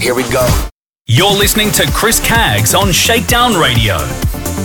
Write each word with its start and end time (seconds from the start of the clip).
Here 0.00 0.14
we 0.14 0.22
go. 0.30 0.46
You're 1.06 1.32
listening 1.32 1.70
to 1.72 1.90
Chris 1.92 2.20
Caggs 2.20 2.74
on 2.74 2.92
Shakedown 2.92 3.54
Radio 3.54 3.96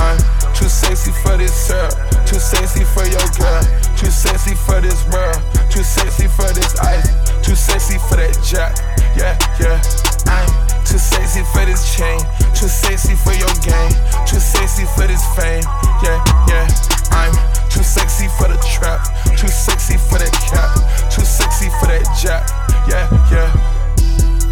I'm 0.00 0.16
too 0.54 0.70
sexy 0.70 1.12
for 1.20 1.36
this 1.36 1.52
syrup, 1.52 1.92
too 2.24 2.40
sexy 2.40 2.82
for 2.82 3.04
your 3.04 3.28
girl, 3.36 3.60
too 3.98 4.08
sexy 4.08 4.54
for 4.54 4.80
this 4.80 5.04
world, 5.12 5.36
too 5.68 5.84
sexy 5.84 6.26
for 6.26 6.48
this 6.56 6.74
ice, 6.80 7.12
too 7.44 7.54
sexy 7.54 7.98
for 8.08 8.16
that 8.16 8.32
jack. 8.42 8.80
Yeah, 9.14 9.36
yeah. 9.60 9.76
I'm 10.24 10.71
too 10.84 10.98
sexy 10.98 11.42
for 11.52 11.64
this 11.64 11.94
chain, 11.96 12.18
too 12.54 12.68
sexy 12.68 13.14
for 13.14 13.32
your 13.32 13.52
game, 13.62 13.92
too 14.26 14.40
sexy 14.40 14.84
for 14.94 15.06
this 15.06 15.24
fame. 15.34 15.64
Yeah, 16.02 16.18
yeah. 16.48 16.66
I'm 17.12 17.32
too 17.68 17.82
sexy 17.82 18.28
for 18.38 18.48
the 18.48 18.58
trap, 18.64 19.04
too 19.36 19.48
sexy 19.48 19.96
for 19.96 20.18
that 20.18 20.32
cap, 20.48 20.72
too 21.10 21.24
sexy 21.24 21.68
for 21.80 21.86
that 21.88 22.04
jack. 22.20 22.48
Yeah, 22.88 23.06
yeah. 23.30 23.50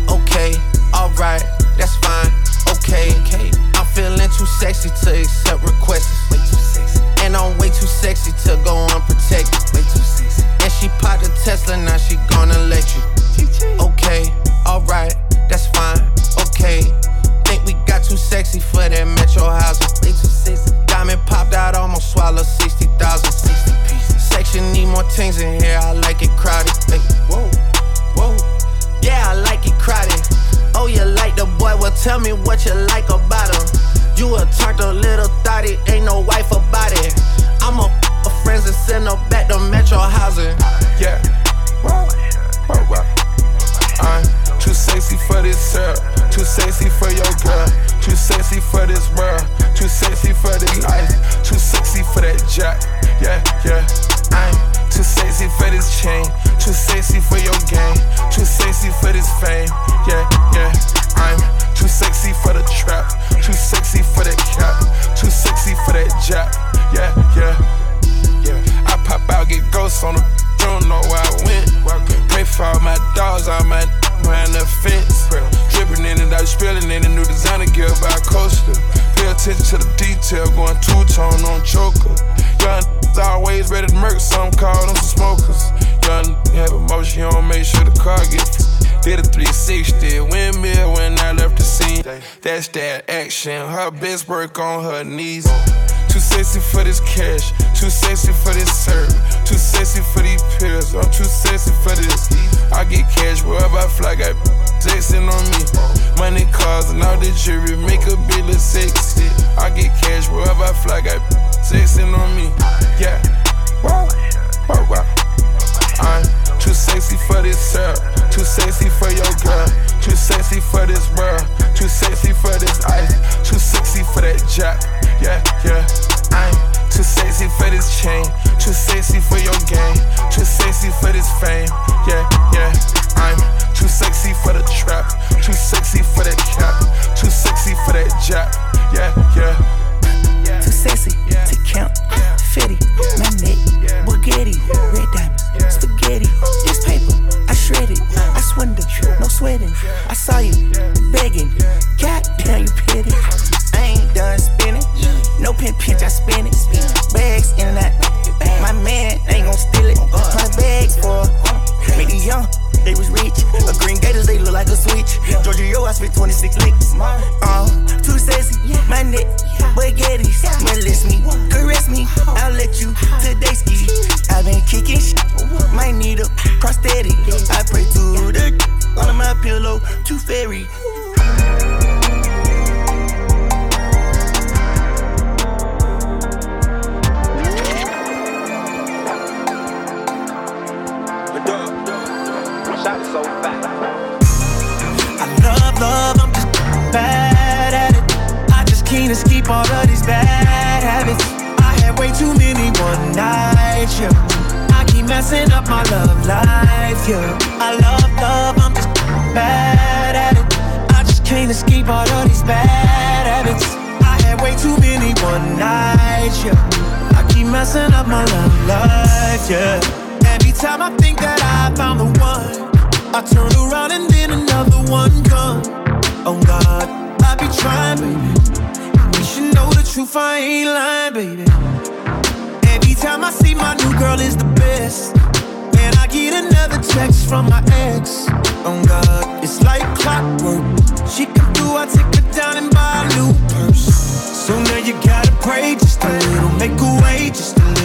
Okay, 0.08 0.54
alright, 0.94 1.44
that's 1.76 1.96
fine. 1.96 2.32
Okay, 2.68 3.14
okay. 3.22 3.50
I'm 3.74 3.86
feeling 3.86 4.30
too 4.36 4.46
sexy 4.46 4.88
to 4.88 5.20
accept 5.20 5.62
requests. 5.62 6.30
Way 6.30 6.38
too 6.38 6.56
sexy. 6.56 7.00
And 7.22 7.36
I'm 7.36 7.56
way 7.58 7.68
too 7.68 7.86
sexy 7.86 8.32
to 8.44 8.60
go 8.64 8.86
unprotected. 8.90 9.60
Way 9.74 9.82
too 9.82 10.04
sexy. 10.04 10.44
And 10.62 10.72
she 10.72 10.88
popped 11.00 11.26
a 11.26 11.30
Tesla, 11.44 11.76
now 11.76 11.96
she 11.96 12.16
gonna 12.28 12.58
let 12.66 12.84
you. 12.94 13.02
Okay, 13.80 14.28
alright, 14.66 14.89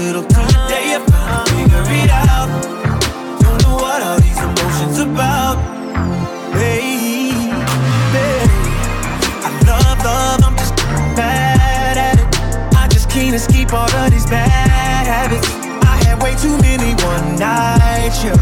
little. 0.06 0.22
The 0.22 0.66
day 0.70 0.92
you 0.94 1.00
finally 1.10 1.64
figure 1.66 1.86
it 2.04 2.12
out. 2.12 2.50
Don't 3.42 3.58
know 3.64 3.76
what 3.76 4.02
all 4.04 4.20
these 4.20 4.38
emotions 4.38 5.00
about. 5.00 5.58
Baby, 6.54 7.50
I 9.42 9.50
love 9.66 9.98
love, 10.06 10.44
I'm 10.46 10.56
just 10.58 10.76
bad 11.18 11.98
at 11.98 12.20
it. 12.22 12.28
I 12.78 12.88
just 12.88 13.10
can't 13.10 13.36
escape 13.36 13.74
all 13.74 13.90
of 13.90 14.12
these 14.12 14.28
bad 14.28 15.08
habits. 15.08 15.50
I 15.92 15.96
had 16.06 16.22
way 16.22 16.36
too 16.36 16.56
many 16.62 16.94
one 17.02 17.40
nights, 17.40 18.24
yeah. 18.24 18.38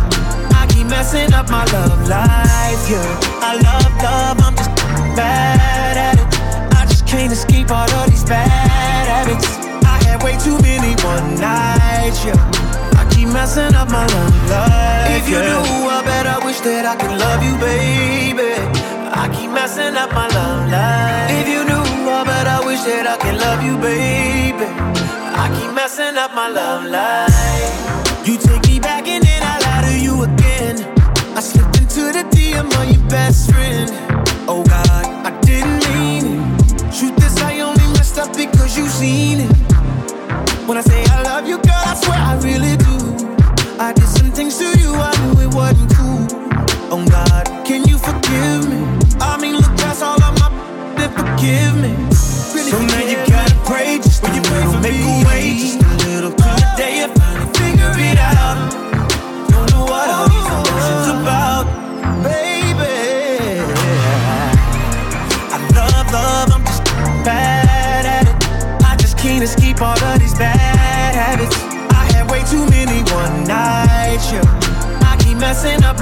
I 0.59 0.67
keep 0.67 0.87
messing 0.87 1.31
up 1.31 1.49
my 1.49 1.63
love 1.71 2.09
life, 2.09 2.83
yeah. 2.91 3.07
I 3.39 3.55
love 3.67 3.93
love, 4.03 4.37
I'm 4.45 4.55
just 4.57 4.75
bad 5.15 5.95
at 5.95 6.15
it. 6.19 6.75
I 6.75 6.85
just 6.87 7.07
can't 7.07 7.31
escape 7.31 7.71
all 7.71 7.89
of 7.89 8.09
these 8.09 8.25
bad 8.25 9.07
habits. 9.07 9.62
Way 10.23 10.37
too 10.37 10.57
many 10.59 10.95
one 11.03 11.35
nights, 11.35 12.23
yeah. 12.23 12.31
I 12.95 13.05
keep 13.13 13.27
messing 13.27 13.75
up 13.75 13.89
my 13.91 14.07
love 14.07 14.49
life. 14.49 15.19
If 15.19 15.27
you 15.27 15.35
yeah. 15.35 15.51
knew, 15.51 15.89
I 15.89 16.01
bet 16.05 16.25
I 16.25 16.39
wish 16.45 16.61
that 16.61 16.85
I 16.85 16.95
could 16.95 17.19
love 17.19 17.43
you, 17.43 17.55
baby. 17.59 18.55
I 19.11 19.27
keep 19.35 19.51
messing 19.51 19.95
up 19.97 20.13
my 20.13 20.27
love 20.29 20.71
life. 20.71 21.29
If 21.29 21.47
you 21.51 21.65
knew, 21.65 21.83
I 22.09 22.23
bet 22.23 22.47
I 22.47 22.65
wish 22.65 22.81
that 22.87 23.05
I 23.05 23.17
could 23.17 23.35
love 23.35 23.61
you, 23.67 23.75
baby. 23.83 24.63
I 25.43 25.51
keep 25.59 25.75
messing 25.75 26.15
up 26.15 26.33
my 26.33 26.47
love 26.47 26.85
life. 26.87 28.25
You 28.25 28.37
take 28.37 28.65
me 28.71 28.79
back 28.79 29.05
and 29.05 29.25
then 29.25 29.43
I 29.43 29.59
lie 29.59 29.91
to 29.91 29.99
you 29.99 30.23
again. 30.23 30.75
I 31.35 31.41
slipped 31.41 31.77
into 31.81 32.13
the 32.15 32.23
DM 32.31 32.71
of 32.79 32.85
your 32.95 33.09
best 33.09 33.51
friend. 33.51 33.91
Oh 34.47 34.63
God, 34.63 35.05
I 35.27 35.37
didn't 35.41 35.83
mean 35.91 36.23
it. 36.39 36.95
Truth 36.95 37.19
is, 37.27 37.37
I 37.41 37.59
only 37.59 37.87
messed 37.91 38.17
up 38.17 38.31
because 38.37 38.77
you 38.77 38.87
seen 38.87 39.41
it. 39.41 39.72
When 40.65 40.77
I 40.77 40.81
say 40.81 41.12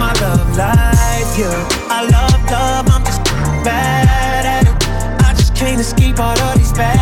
my 0.01 0.13
love 0.17 0.57
life, 0.57 1.31
yeah. 1.37 1.93
I 1.97 1.99
love 2.09 2.41
love, 2.49 2.85
I'm 2.89 3.03
just 3.05 3.21
bad 3.61 4.43
at 4.57 4.65
it. 4.65 4.75
I 5.21 5.29
just 5.37 5.53
can't 5.53 5.79
escape 5.79 6.17
all 6.19 6.37
of 6.47 6.57
these 6.57 6.73
bad 6.73 6.97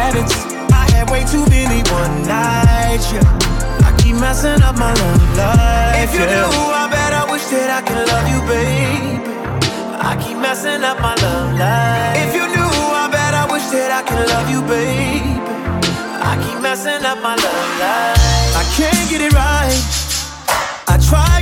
habits. 0.00 0.32
I 0.72 0.88
had 0.92 1.10
way 1.12 1.22
too 1.28 1.44
many 1.52 1.84
one 1.92 2.14
nights, 2.24 3.12
yeah. 3.12 3.84
I 3.84 3.92
keep 4.00 4.16
messing 4.16 4.62
up 4.64 4.76
my 4.80 4.92
love 5.02 5.24
life. 5.36 6.00
If 6.00 6.14
you 6.16 6.24
yeah. 6.24 6.48
knew, 6.48 6.64
I 6.82 6.88
bet 6.88 7.12
I 7.12 7.24
wish 7.30 7.44
that 7.52 7.68
I 7.78 7.80
could 7.84 8.04
love 8.08 8.26
you, 8.32 8.40
baby. 8.48 9.20
I 10.10 10.16
keep 10.16 10.38
messing 10.40 10.82
up 10.82 10.98
my 11.04 11.14
love 11.20 11.52
life. 11.60 12.16
If 12.24 12.32
you 12.32 12.48
knew, 12.54 12.72
I 13.02 13.04
bet 13.12 13.34
I 13.36 13.44
wish 13.52 13.66
that 13.76 13.90
I 13.92 14.00
could 14.08 14.24
love 14.32 14.48
you, 14.48 14.60
baby. 14.64 15.36
I 16.30 16.32
keep 16.40 16.58
messing 16.64 17.04
up 17.04 17.20
my 17.20 17.36
love 17.36 17.70
life. 17.84 18.56
I 18.56 18.64
can't 18.76 19.06
get 19.12 19.20
it 19.28 19.32
right. 19.34 19.99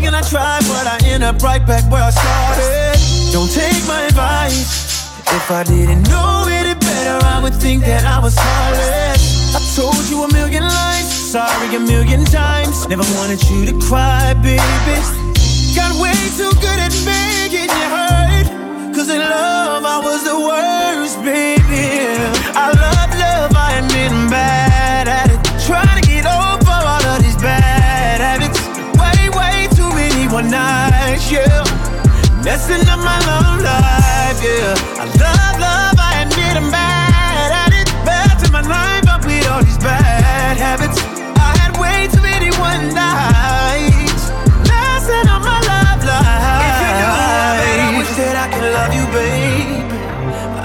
And 0.05 0.15
I 0.15 0.23
try, 0.23 0.59
but 0.61 0.87
I 0.87 0.99
end 1.05 1.23
up 1.23 1.43
right 1.43 1.65
back 1.67 1.85
where 1.91 2.03
I 2.03 2.11
started. 2.11 3.33
Don't 3.33 3.51
take 3.51 3.77
my 3.87 4.07
advice. 4.07 5.11
If 5.29 5.51
I 5.51 5.65
didn't 5.65 6.09
know 6.09 6.47
any 6.49 6.75
better, 6.79 7.19
I 7.27 7.43
would 7.43 7.55
think 7.55 7.85
that 7.85 8.05
I 8.05 8.19
was 8.19 8.35
heartless. 8.39 9.55
I 9.55 9.61
told 9.77 10.09
you 10.09 10.23
a 10.25 10.33
million 10.33 10.63
lies, 10.63 11.31
sorry 11.33 11.75
a 11.77 11.81
million 11.81 12.25
times. 12.25 12.89
Never 12.89 13.05
wanted 13.19 13.43
you 13.51 13.67
to 13.67 13.75
cry, 13.87 14.35
baby. 14.35 14.63
Got 15.75 15.93
way 16.01 16.17
too 16.39 16.53
good 16.63 16.79
at 16.79 16.95
making 17.05 17.69
you 17.69 17.87
hurt. 17.93 18.95
Cause 18.95 19.11
in 19.11 19.21
love, 19.21 19.85
I 19.85 19.99
was 19.99 20.25
the 20.25 20.39
worst, 20.39 21.19
baby. 21.23 22.38
Messing 32.49 32.89
up 32.89 32.97
my 33.05 33.21
love 33.29 33.61
life, 33.61 34.41
yeah. 34.41 34.73
I 34.97 35.05
love, 35.21 35.57
love, 35.61 35.97
I 36.01 36.25
admit 36.25 36.57
I'm 36.57 36.73
bad 36.73 37.53
at 37.53 37.77
it. 37.77 37.93
Bad 38.09 38.41
to 38.41 38.49
my 38.49 38.65
life, 38.65 39.05
up 39.05 39.21
with 39.21 39.45
all 39.53 39.61
these 39.61 39.77
bad 39.77 40.57
habits. 40.57 40.97
I 41.37 41.53
had 41.61 41.77
way 41.77 42.09
too 42.09 42.25
many 42.25 42.49
one 42.57 42.89
nights. 42.97 44.33
Messing 44.65 45.29
up 45.29 45.45
my 45.45 45.61
love 45.61 46.01
life. 46.09 46.65
If 46.73 46.77
you 46.81 46.91
knew, 46.97 47.21
I 47.85 47.89
wish 48.01 48.13
that 48.17 48.37
I 48.41 48.47
could 48.49 48.69
love 48.73 48.93
you, 48.97 49.05
baby. 49.13 49.85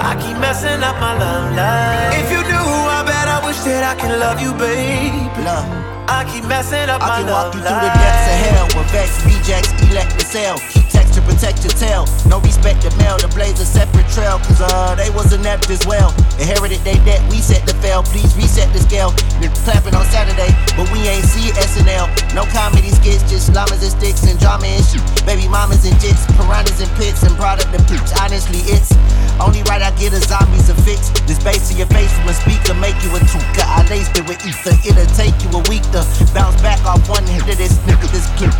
I 0.00 0.16
keep 0.24 0.40
messing 0.40 0.80
up 0.80 0.96
my 0.96 1.12
love 1.20 1.52
life. 1.52 2.16
If 2.16 2.32
you 2.32 2.40
knew, 2.48 2.64
I 2.96 3.04
bet 3.04 3.28
I 3.28 3.44
wish 3.44 3.60
that 3.68 3.84
I 3.84 3.92
could 4.00 4.16
love 4.16 4.40
you, 4.40 4.56
baby. 4.56 5.20
Love. 5.44 5.68
I 6.08 6.24
keep 6.32 6.48
messing 6.48 6.88
up 6.88 7.04
I 7.04 7.20
my 7.20 7.28
love 7.28 7.52
life. 7.52 7.60
I 7.60 7.60
can 7.60 7.60
walk 7.60 7.60
you 7.60 7.60
through 7.60 7.84
the 7.84 7.92
depths 8.00 8.24
of 8.32 8.36
hell 8.40 8.68
with 8.72 8.88
vex, 8.88 9.10
rejects, 9.28 9.70
elect 9.84 10.12
the 10.16 10.24
cell 10.24 10.56
to 11.14 11.20
protect 11.44 11.64
your 11.64 11.76
tail. 11.76 12.08
No 12.24 12.40
respect 12.40 12.80
to 12.88 12.90
mail, 12.96 13.18
the 13.20 13.28
blaze 13.28 13.60
a 13.60 13.68
separate 13.68 14.08
trail, 14.08 14.40
cause 14.40 14.64
uh, 14.64 14.94
they 14.96 15.10
was 15.10 15.28
inept 15.32 15.68
as 15.68 15.84
well. 15.84 16.08
Inherited 16.40 16.80
they 16.88 16.96
debt, 17.04 17.20
we 17.28 17.36
set 17.36 17.68
the 17.68 17.76
fail, 17.84 18.02
please 18.02 18.32
reset 18.32 18.72
the 18.72 18.80
scale. 18.80 19.12
Been 19.44 19.52
clapping 19.60 19.92
on 19.92 20.08
Saturday, 20.08 20.48
but 20.72 20.88
we 20.88 21.04
ain't 21.04 21.28
see 21.28 21.52
SNL. 21.52 22.08
No 22.32 22.48
comedy 22.48 22.88
skits, 22.88 23.28
just 23.28 23.52
llamas 23.52 23.84
and 23.84 23.92
sticks 23.92 24.24
and 24.24 24.40
drama 24.40 24.64
and 24.64 24.84
shit. 24.88 25.04
Baby 25.28 25.44
mamas 25.52 25.84
and 25.84 25.92
jits, 26.00 26.24
piranhas 26.32 26.80
and 26.80 26.88
pits 26.96 27.20
and 27.20 27.36
product 27.36 27.68
and 27.76 27.84
poops. 27.84 28.16
Honestly, 28.16 28.64
it's 28.72 28.96
only 29.36 29.60
right 29.68 29.84
I 29.84 29.92
get 30.00 30.16
a 30.16 30.24
zombie's 30.24 30.72
a 30.72 30.76
fix. 30.80 31.12
This 31.28 31.42
bass 31.44 31.68
in 31.68 31.76
your 31.76 31.90
face 31.92 32.12
from 32.16 32.32
a 32.32 32.34
speaker 32.34 32.72
make 32.72 32.96
you 33.04 33.12
a 33.12 33.20
tuka. 33.20 33.68
I 33.68 33.84
laced 33.92 34.16
it 34.16 34.24
with 34.24 34.40
ether, 34.48 34.72
it'll 34.80 35.04
take 35.12 35.36
you 35.44 35.50
a 35.52 35.62
week 35.68 35.84
to 35.92 36.00
bounce 36.32 36.56
back 36.64 36.80
off 36.88 37.04
one 37.04 37.26
hit 37.28 37.44
of 37.44 37.58
this 37.60 37.76
nigga, 37.84 38.08
this 38.16 38.24
clip 38.40 38.54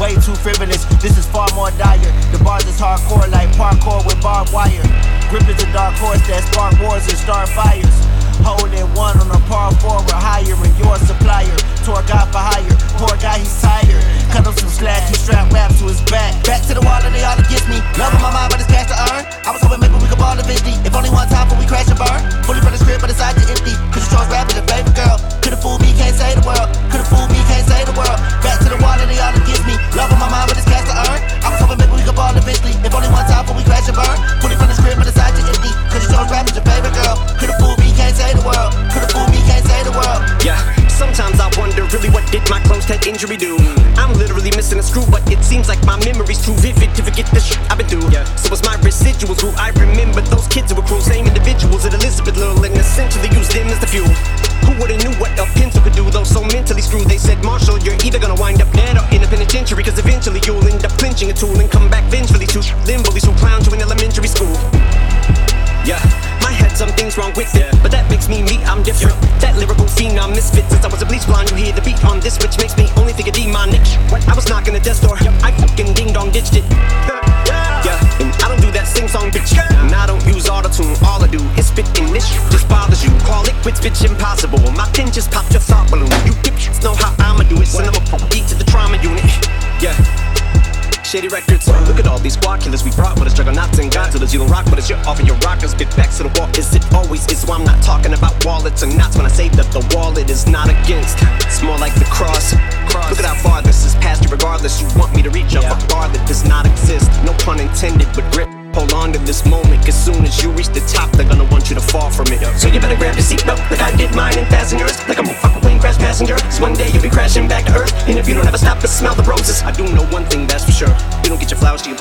Way 0.00 0.14
too 0.24 0.32
frivolous, 0.40 0.88
this 1.04 1.18
is 1.18 1.26
far 1.26 1.48
more 1.52 1.70
dire. 1.76 2.08
The 2.32 2.38
bars 2.44 2.64
is 2.64 2.80
hardcore 2.80 3.28
like 3.30 3.50
parkour 3.58 4.06
with 4.06 4.22
barbed 4.22 4.52
wire. 4.52 4.86
Grip 5.28 5.46
is 5.50 5.62
a 5.62 5.72
dark 5.72 5.94
horse 5.98 6.22
that 6.30 6.46
spark 6.46 6.78
wars 6.80 7.06
and 7.10 7.18
start 7.18 7.48
fires. 7.50 7.96
Holding 8.40 8.88
one 8.94 9.18
on 9.20 9.28
a 9.34 9.40
par 9.50 9.74
four, 9.82 10.00
we're 10.00 10.16
hiring 10.16 10.74
your 10.79 10.79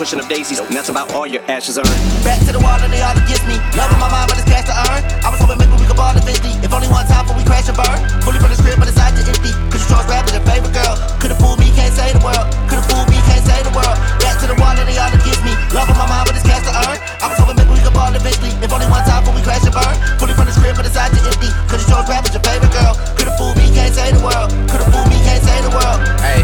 flowers 0.10 0.18
till 0.18 0.18
you're 0.18 0.20
pushing 0.20 0.20
up 0.20 0.30
daisies, 0.30 0.60
and 0.60 0.76
that's 0.76 0.90
about 0.90 1.14
all 1.14 1.28
your 1.28 1.42
ashes 1.50 1.78
earn. 1.78 1.86
Back 2.24 2.40
to 2.46 2.52
the 2.52 2.60
wall 2.60 2.78
and 2.82 2.92
they 2.92 3.02
all 3.02 3.14
against 3.14 3.46
me. 3.46 3.58
Love 3.78 3.92
in 3.94 4.00
my 4.00 4.10
mind, 4.10 4.30
but 4.30 4.38
it's 4.38 4.50
cash 4.50 4.66
to 4.66 4.76
earn. 4.90 5.02
I 5.22 5.30
was 5.30 5.40
hoping 5.40 5.58
maybe 5.58 5.74
we 5.78 5.86
could 5.86 5.98
ball 5.98 6.16
eventually. 6.16 6.54
If 6.66 6.74
only 6.74 6.90
one 6.90 7.06
time 7.06 7.26
before 7.26 7.38
we 7.38 7.46
crash 7.46 7.70
and 7.70 7.78
burn. 7.78 8.00
Fully 8.26 8.40
from 8.40 8.50
the 8.50 8.58
script, 8.58 8.80
but 8.80 8.90
it's 8.90 8.98
out 8.98 9.14
to 9.14 9.22
empty. 9.22 9.54
Cause 9.70 9.82
you 9.86 9.90
chose 9.94 10.06
rap 10.10 10.26
as 10.26 10.34
your 10.34 10.46
favorite 10.46 10.74
girl. 10.74 10.96
Could've 11.22 11.38
fooled 11.38 11.60
me, 11.60 11.70
can't 11.78 11.94
say 11.94 12.10
the 12.14 12.22
world. 12.22 12.46
Could've 12.70 12.86
fooled 12.90 13.10
me, 13.10 13.20
can't 13.30 13.44
say 13.46 13.60
the 13.62 13.74
world. 13.74 13.98
Back 14.22 14.36
to 14.42 14.48
the 14.50 14.58
wall 14.58 14.76
and 14.76 14.88
they 14.88 14.98
all 14.98 15.14
against 15.14 15.44
me. 15.46 15.54
Love 15.74 15.90
in 15.90 15.98
my 15.98 16.08
mind, 16.10 16.26
but 16.26 16.36
it's 16.36 16.46
cash 16.46 16.64
to 16.66 16.74
earn. 16.74 16.98
I 17.22 17.26
was 17.30 17.38
hoping 17.38 17.58
maybe 17.60 17.72
we 17.74 17.82
could 17.82 17.94
ball 17.94 18.14
eventually. 18.14 18.54
If 18.66 18.70
only 18.74 18.90
one 18.90 19.06
time 19.06 19.22
before 19.22 19.38
we 19.38 19.44
crash 19.46 19.66
and 19.66 19.76
burn. 19.76 19.96
Fully 20.18 20.34
from 20.34 20.50
the 20.50 20.56
script, 20.56 20.78
but 20.78 20.86
it's 20.90 20.98
out 20.98 21.14
to 21.14 21.20
empty. 21.22 21.50
Cause 21.70 21.86
you 21.86 21.88
chose 21.94 22.06
rap 22.10 22.26
as 22.26 22.34
your 22.34 22.44
favorite 22.44 22.74
girl. 22.74 22.94
Could've 23.18 23.36
fooled 23.38 23.58
me, 23.58 23.66
can't 23.78 23.94
say 23.94 24.10
the 24.10 24.22
world. 24.22 24.50
Could've 24.70 24.90
fooled 24.90 25.10
me, 25.10 25.18
can't 25.22 25.44
say 25.44 25.58
the 25.62 25.72
world. 25.74 26.00
Hey. 26.22 26.44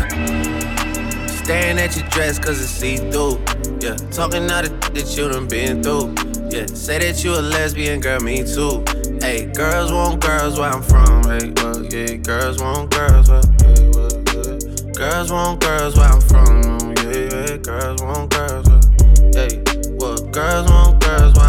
Staring 1.45 1.77
at 1.77 1.95
your 1.95 2.07
dress 2.09 2.39
cause 2.39 2.57
it's 2.61 2.69
see 2.69 2.97
through. 2.97 3.37
Yeah, 3.85 3.93
talking 4.09 4.49
all 4.49 4.63
the 4.63 4.69
that 4.95 5.15
you 5.15 5.29
done 5.29 5.47
been 5.47 5.83
through. 5.83 6.09
Yeah, 6.49 6.65
say 6.65 6.97
that 6.97 7.23
you 7.23 7.35
a 7.35 7.41
lesbian, 7.53 7.99
girl, 7.99 8.19
me 8.19 8.41
too. 8.41 8.83
Hey, 9.21 9.45
girls 9.45 9.91
want 9.91 10.25
girls 10.25 10.57
where 10.57 10.71
I'm 10.71 10.81
from. 10.81 11.21
Hey, 11.29 11.53
well, 11.57 11.85
yeah, 11.93 12.15
girls 12.15 12.59
want 12.59 12.89
girls 12.89 13.29
where, 13.29 13.45
yeah, 13.61 13.91
well, 13.93 14.09
yeah. 14.33 14.91
Girls 14.91 15.31
want 15.31 15.61
girls 15.61 15.95
where 15.97 16.09
I'm 16.09 16.19
from. 16.19 16.95
Yeah, 16.97 17.29
yeah, 17.29 17.57
girls 17.57 18.01
want 18.01 18.33
girls 18.33 18.65
where, 18.67 18.81
hey, 19.37 19.61
well, 20.01 20.17
girls 20.33 20.67
want 20.67 20.99
girls 21.03 21.35
where. 21.35 21.44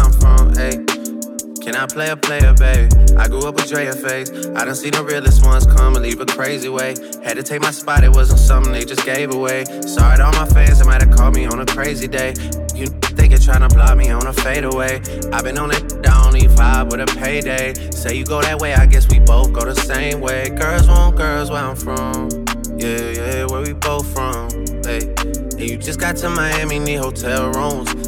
Can 1.87 2.01
I 2.01 2.05
play 2.05 2.09
a 2.09 2.17
player, 2.17 2.53
babe? 2.53 2.91
I 3.17 3.27
grew 3.27 3.47
up 3.47 3.55
with 3.55 3.69
Drea 3.69 3.93
face. 3.93 4.29
I 4.55 4.65
done 4.65 4.75
seen 4.75 4.91
the 4.91 5.03
realest 5.03 5.45
ones 5.45 5.65
come 5.65 5.95
and 5.95 6.03
leave 6.03 6.19
a 6.19 6.25
crazy 6.25 6.69
way. 6.69 6.95
Had 7.23 7.35
to 7.37 7.43
take 7.43 7.61
my 7.61 7.71
spot, 7.71 8.03
it 8.03 8.11
wasn't 8.11 8.39
something 8.39 8.73
they 8.73 8.83
just 8.83 9.05
gave 9.05 9.33
away. 9.33 9.63
Sorry 9.81 10.17
to 10.17 10.25
all 10.25 10.33
my 10.33 10.45
fans, 10.47 10.79
they 10.79 10.85
might 10.85 11.01
have 11.01 11.15
called 11.15 11.35
me 11.35 11.45
on 11.45 11.61
a 11.61 11.65
crazy 11.65 12.07
day. 12.07 12.33
You 12.75 12.87
think 13.15 13.31
you're 13.31 13.39
trying 13.39 13.67
to 13.67 13.73
block 13.73 13.95
me 13.97 14.09
on 14.09 14.25
a 14.27 14.33
fadeaway. 14.33 15.01
I've 15.31 15.43
been 15.43 15.57
on 15.57 15.71
it, 15.71 16.05
I 16.05 16.25
only 16.25 16.41
vibe 16.41 16.91
with 16.91 16.99
a 16.99 17.17
payday. 17.17 17.73
Say 17.91 18.17
you 18.17 18.25
go 18.25 18.41
that 18.41 18.59
way, 18.59 18.73
I 18.73 18.85
guess 18.85 19.07
we 19.09 19.19
both 19.19 19.53
go 19.53 19.61
the 19.61 19.75
same 19.75 20.19
way. 20.19 20.49
Girls 20.49 20.87
want 20.87 21.15
girls 21.15 21.49
where 21.49 21.63
I'm 21.63 21.75
from. 21.75 22.29
Yeah, 22.77 23.11
yeah, 23.11 23.45
where 23.45 23.61
we 23.61 23.73
both 23.73 24.11
from. 24.13 24.49
Hey, 24.83 25.13
and 25.19 25.61
you 25.61 25.77
just 25.77 25.99
got 25.99 26.17
to 26.17 26.29
Miami, 26.29 26.79
need 26.79 26.95
hotel 26.97 27.51
rooms. 27.51 28.06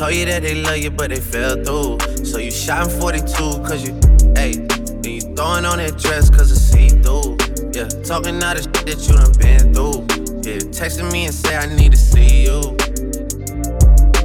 Told 0.00 0.14
you 0.14 0.24
that 0.24 0.40
they 0.40 0.54
love 0.54 0.78
you, 0.78 0.90
but 0.90 1.10
they 1.10 1.20
fell 1.20 1.62
through. 1.62 1.98
So 2.24 2.38
you 2.38 2.50
shot 2.50 2.90
in 2.90 3.00
42, 3.02 3.26
cause 3.60 3.86
you, 3.86 3.92
hey, 4.34 4.54
and 4.54 5.04
you 5.04 5.20
throwing 5.36 5.66
on 5.66 5.76
that 5.76 5.98
dress, 5.98 6.30
cause 6.30 6.50
it's 6.50 6.58
see 6.58 6.88
through. 6.88 7.36
Yeah, 7.74 7.86
talking 8.02 8.42
all 8.42 8.54
the 8.54 8.62
shit 8.62 8.86
that 8.86 8.96
you 9.04 9.12
done 9.12 9.36
been 9.36 9.74
through. 9.74 10.00
Yeah, 10.40 10.64
texting 10.72 11.12
me 11.12 11.26
and 11.26 11.34
say 11.34 11.54
I 11.54 11.66
need 11.76 11.92
to 11.92 11.98
see 11.98 12.44
you. 12.44 12.60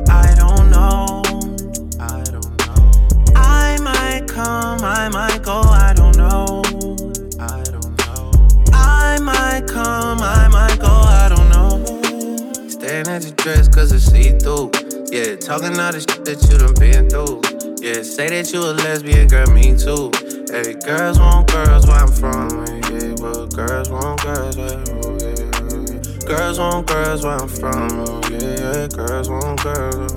I 0.08 0.34
don't 0.40 0.72
know, 0.72 1.20
I 2.00 2.24
don't 2.24 2.56
know. 2.64 3.34
I 3.36 3.78
might 3.82 4.30
come, 4.30 4.80
I 4.82 5.10
might 5.10 5.44
go, 5.44 5.60
I 5.60 5.92
don't 5.94 6.16
know. 6.16 6.64
I 7.38 7.64
don't 7.64 7.98
know. 8.08 8.32
I 8.72 9.20
might 9.20 9.68
come, 9.68 10.20
I 10.22 10.48
might 10.48 10.80
go, 10.80 10.88
I 10.88 11.28
don't 11.28 11.50
know. 11.50 12.70
Staring 12.70 13.10
at 13.10 13.26
your 13.26 13.34
dress, 13.34 13.68
cause 13.68 13.92
it's 13.92 14.06
see 14.06 14.32
through. 14.40 14.72
Yeah, 15.16 15.38
talking 15.38 15.80
all 15.80 15.96
the 15.96 16.04
shit 16.04 16.28
that 16.28 16.44
you 16.52 16.60
done 16.60 16.76
been 16.76 17.08
through. 17.08 17.40
Yeah, 17.80 18.04
say 18.04 18.28
that 18.36 18.52
you 18.52 18.60
a 18.60 18.76
lesbian, 18.76 19.32
girl, 19.32 19.48
me 19.48 19.72
too. 19.72 20.12
Hey, 20.52 20.76
girls 20.76 21.16
want 21.16 21.48
girls 21.48 21.88
where 21.88 22.04
I'm 22.04 22.12
from. 22.12 22.52
Yeah, 22.92 23.16
well, 23.24 23.48
girls 23.48 23.88
want 23.88 24.20
girls 24.20 24.60
where 24.60 24.76
oh, 24.76 25.16
yeah, 25.16 25.40
yeah. 25.40 26.28
Girls 26.28 26.60
want 26.60 26.92
girls 26.92 27.24
where 27.24 27.40
I'm 27.40 27.48
from. 27.48 27.88
Yeah, 28.28 28.60
yeah, 28.60 28.88
girls 28.92 29.32
want 29.32 29.64
girls. 29.64 30.12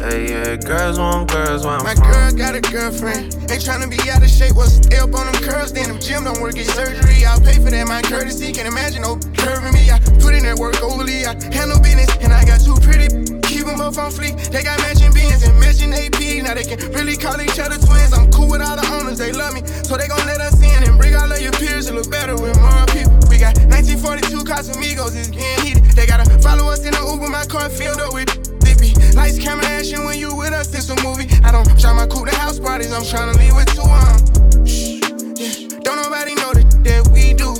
Hey, 0.00 0.32
yeah, 0.32 0.56
girls 0.64 0.96
want 0.96 1.28
girls 1.28 1.68
where 1.68 1.76
I'm 1.76 1.84
from 1.84 1.92
My 1.92 2.00
from. 2.00 2.08
girl 2.08 2.32
got 2.40 2.56
a 2.56 2.64
girlfriend. 2.72 3.36
Ain't 3.52 3.60
tryna 3.60 3.92
be 3.92 4.00
out 4.08 4.24
of 4.24 4.32
shape. 4.32 4.56
What's 4.56 4.80
the 4.80 4.96
up 4.96 5.12
on 5.12 5.28
them 5.28 5.36
curls? 5.44 5.76
Then 5.76 5.92
them 5.92 6.00
gym 6.00 6.24
don't 6.24 6.40
work, 6.40 6.56
get 6.56 6.72
surgery. 6.72 7.28
I'll 7.28 7.36
pay 7.44 7.60
for 7.60 7.68
that, 7.68 7.84
my 7.84 8.00
courtesy. 8.00 8.56
Can't 8.56 8.64
imagine 8.64 9.04
no 9.04 9.20
curving 9.36 9.76
me. 9.76 9.92
I 9.92 10.00
put 10.24 10.32
in 10.32 10.48
that 10.48 10.56
work 10.56 10.80
overly. 10.80 11.28
I 11.28 11.36
handle 11.52 11.76
business, 11.84 12.08
and 12.24 12.32
I 12.32 12.48
got 12.48 12.64
two 12.64 12.80
pretty. 12.80 13.44
Them 13.66 13.78
both 13.78 13.98
on 13.98 14.12
fleek. 14.12 14.38
They 14.54 14.62
got 14.62 14.78
matching 14.78 15.12
beans 15.12 15.42
and 15.42 15.58
matching 15.58 15.92
AP. 15.92 16.44
Now 16.46 16.54
they 16.54 16.62
can 16.62 16.78
really 16.92 17.16
call 17.16 17.40
each 17.42 17.58
other 17.58 17.74
twins. 17.82 18.12
I'm 18.14 18.30
cool 18.30 18.48
with 18.48 18.62
all 18.62 18.76
the 18.76 18.86
owners, 18.94 19.18
they 19.18 19.32
love 19.32 19.54
me. 19.54 19.66
So 19.82 19.96
they 19.96 20.06
gon' 20.06 20.24
let 20.24 20.40
us 20.40 20.54
in 20.62 20.86
and 20.86 20.96
bring 20.96 21.16
all 21.16 21.30
of 21.30 21.40
your 21.40 21.50
peers. 21.52 21.90
It 21.90 21.94
look 21.94 22.08
better 22.08 22.38
with 22.38 22.54
more 22.62 22.86
people. 22.94 23.18
We 23.26 23.42
got 23.42 23.58
1942 23.66 24.46
Casamigos, 24.46 25.18
it's 25.18 25.34
getting 25.34 25.66
heated. 25.66 25.84
They 25.98 26.06
gotta 26.06 26.30
follow 26.38 26.70
us 26.70 26.86
in 26.86 26.94
the 26.94 27.02
Uber, 27.02 27.26
my 27.26 27.44
car 27.46 27.68
filled 27.68 27.98
up 27.98 28.14
with 28.14 28.30
Dippy. 28.62 28.94
Lights, 29.18 29.38
camera, 29.42 29.66
action 29.66 30.04
when 30.04 30.18
you 30.18 30.30
with 30.34 30.54
us, 30.54 30.70
it's 30.70 30.88
a 30.88 30.96
movie. 31.02 31.26
I 31.42 31.50
don't 31.50 31.66
try 31.74 31.92
my 31.92 32.06
cool 32.06 32.24
to 32.24 32.34
house 32.38 32.60
parties, 32.60 32.92
I'm 32.92 33.02
tryna 33.02 33.34
leave 33.34 33.54
with 33.58 33.66
two 33.74 33.82
um. 33.82 34.22
Shh, 34.62 35.02
yeah. 35.42 35.82
Don't 35.82 35.98
nobody 35.98 36.38
know 36.38 36.54
the 36.54 36.62
that 36.86 37.02
we 37.10 37.34
do. 37.34 37.50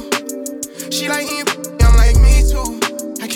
She 0.91 1.09
like 1.09 1.27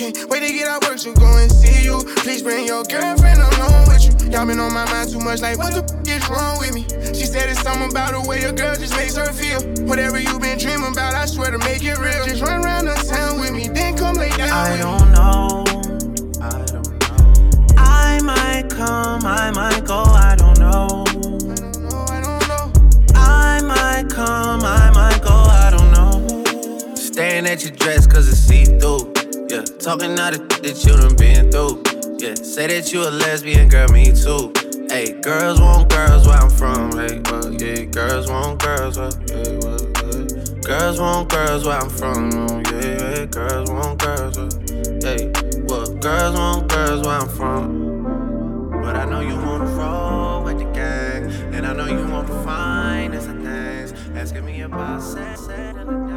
can't 0.01 0.29
wait 0.31 0.39
to 0.39 0.51
get 0.51 0.67
out 0.67 0.83
work 0.83 0.97
to 0.97 1.13
go 1.13 1.37
and 1.37 1.51
see 1.51 1.83
you. 1.83 2.01
Please 2.25 2.41
bring 2.41 2.65
your 2.65 2.83
girlfriend 2.83 3.39
along 3.39 3.87
with 3.87 4.03
you. 4.03 4.31
Y'all 4.31 4.47
been 4.47 4.59
on 4.59 4.73
my 4.73 4.85
mind 4.85 5.11
too 5.11 5.19
much, 5.19 5.41
like 5.41 5.59
what 5.59 5.73
the 5.73 5.83
f- 5.83 6.07
is 6.07 6.27
wrong 6.27 6.57
with 6.57 6.73
me? 6.73 6.83
She 7.13 7.25
said 7.25 7.49
it's 7.49 7.61
something 7.61 7.91
about 7.91 8.13
the 8.13 8.27
way 8.27 8.41
a 8.41 8.51
girl 8.51 8.75
just 8.75 8.95
makes 8.95 9.15
her 9.15 9.31
feel. 9.31 9.61
Whatever 9.85 10.19
you 10.19 10.39
been 10.39 10.57
dreaming 10.57 10.91
about, 10.93 11.13
I 11.13 11.27
swear 11.27 11.51
to 11.51 11.59
make 11.59 11.83
it 11.83 11.99
real. 11.99 12.25
Just 12.25 12.41
run 12.41 12.65
around 12.65 12.85
the 12.85 12.95
town 12.95 13.39
with 13.39 13.53
me, 13.53 13.67
then 13.67 13.95
come 13.95 14.15
lay 14.15 14.29
down 14.29 14.49
I 14.49 14.71
with 14.71 14.79
me. 14.79 14.85
don't 14.85 15.11
know. 15.11 15.65
I 16.41 16.65
don't 16.65 16.89
know. 17.03 17.75
I 17.77 18.19
might 18.23 18.69
come, 18.71 19.21
I 19.23 19.51
might 19.51 19.85
go, 19.85 20.01
I 20.01 20.35
don't 20.35 20.57
know. 20.57 21.03
I 21.05 21.61
don't 21.61 21.81
know, 21.83 22.05
I 22.09 22.21
don't 22.25 22.47
know. 22.49 22.73
I 23.13 23.61
might 23.61 24.09
come, 24.09 24.61
I 24.63 24.89
might 24.89 25.21
go, 25.21 25.29
I 25.29 25.69
don't 25.69 25.91
know. 25.91 26.95
Staring 26.95 27.45
at 27.45 27.61
your 27.61 27.73
dress 27.73 28.07
cause 28.07 28.27
it's 28.27 28.39
see 28.39 28.65
through. 28.65 29.10
Yeah, 29.51 29.63
talking 29.63 30.17
all 30.17 30.31
the 30.31 30.39
shit 30.49 30.63
that 30.63 30.79
you 30.87 30.95
done 30.95 31.15
been 31.19 31.51
through. 31.51 31.83
Yeah, 32.23 32.35
say 32.35 32.67
that 32.67 32.93
you 32.93 33.03
a 33.03 33.11
lesbian, 33.11 33.67
girl, 33.67 33.89
me 33.89 34.05
too. 34.15 34.47
Hey, 34.87 35.11
girls 35.19 35.59
want 35.59 35.89
girls 35.89 36.25
where 36.25 36.37
I'm 36.37 36.49
from. 36.49 36.95
Hey, 36.95 37.19
well, 37.27 37.51
yeah, 37.59 37.83
girls 37.83 38.31
want 38.31 38.63
girls 38.63 38.97
where, 38.97 39.11
yeah, 39.27 39.59
well, 39.59 39.75
yeah. 40.07 40.55
Girls 40.63 41.01
want 41.01 41.27
girls 41.27 41.65
where 41.65 41.75
I'm 41.75 41.89
from. 41.89 42.31
Oh, 42.31 42.63
yeah, 42.71 42.95
yeah, 42.95 43.25
girls 43.25 43.69
want 43.69 43.99
girls 43.99 44.37
where, 44.39 44.47
hey, 45.03 45.29
well, 45.67 45.87
girls 45.99 46.35
want 46.37 46.71
girls 46.71 47.05
where 47.05 47.19
I'm 47.19 47.27
from. 47.27 48.81
But 48.81 48.95
I 48.95 49.03
know 49.03 49.19
you 49.19 49.35
wanna 49.35 49.65
roll 49.75 50.43
with 50.45 50.59
the 50.59 50.71
gang, 50.71 51.27
and 51.53 51.67
I 51.67 51.73
know 51.73 51.87
you 51.87 52.07
the 52.07 52.43
finest 52.45 53.27
of 53.27 53.43
things. 53.43 53.91
Asking 54.15 54.45
me 54.45 54.61
about 54.61 55.03
sex, 55.03 55.47
down. 55.47 56.10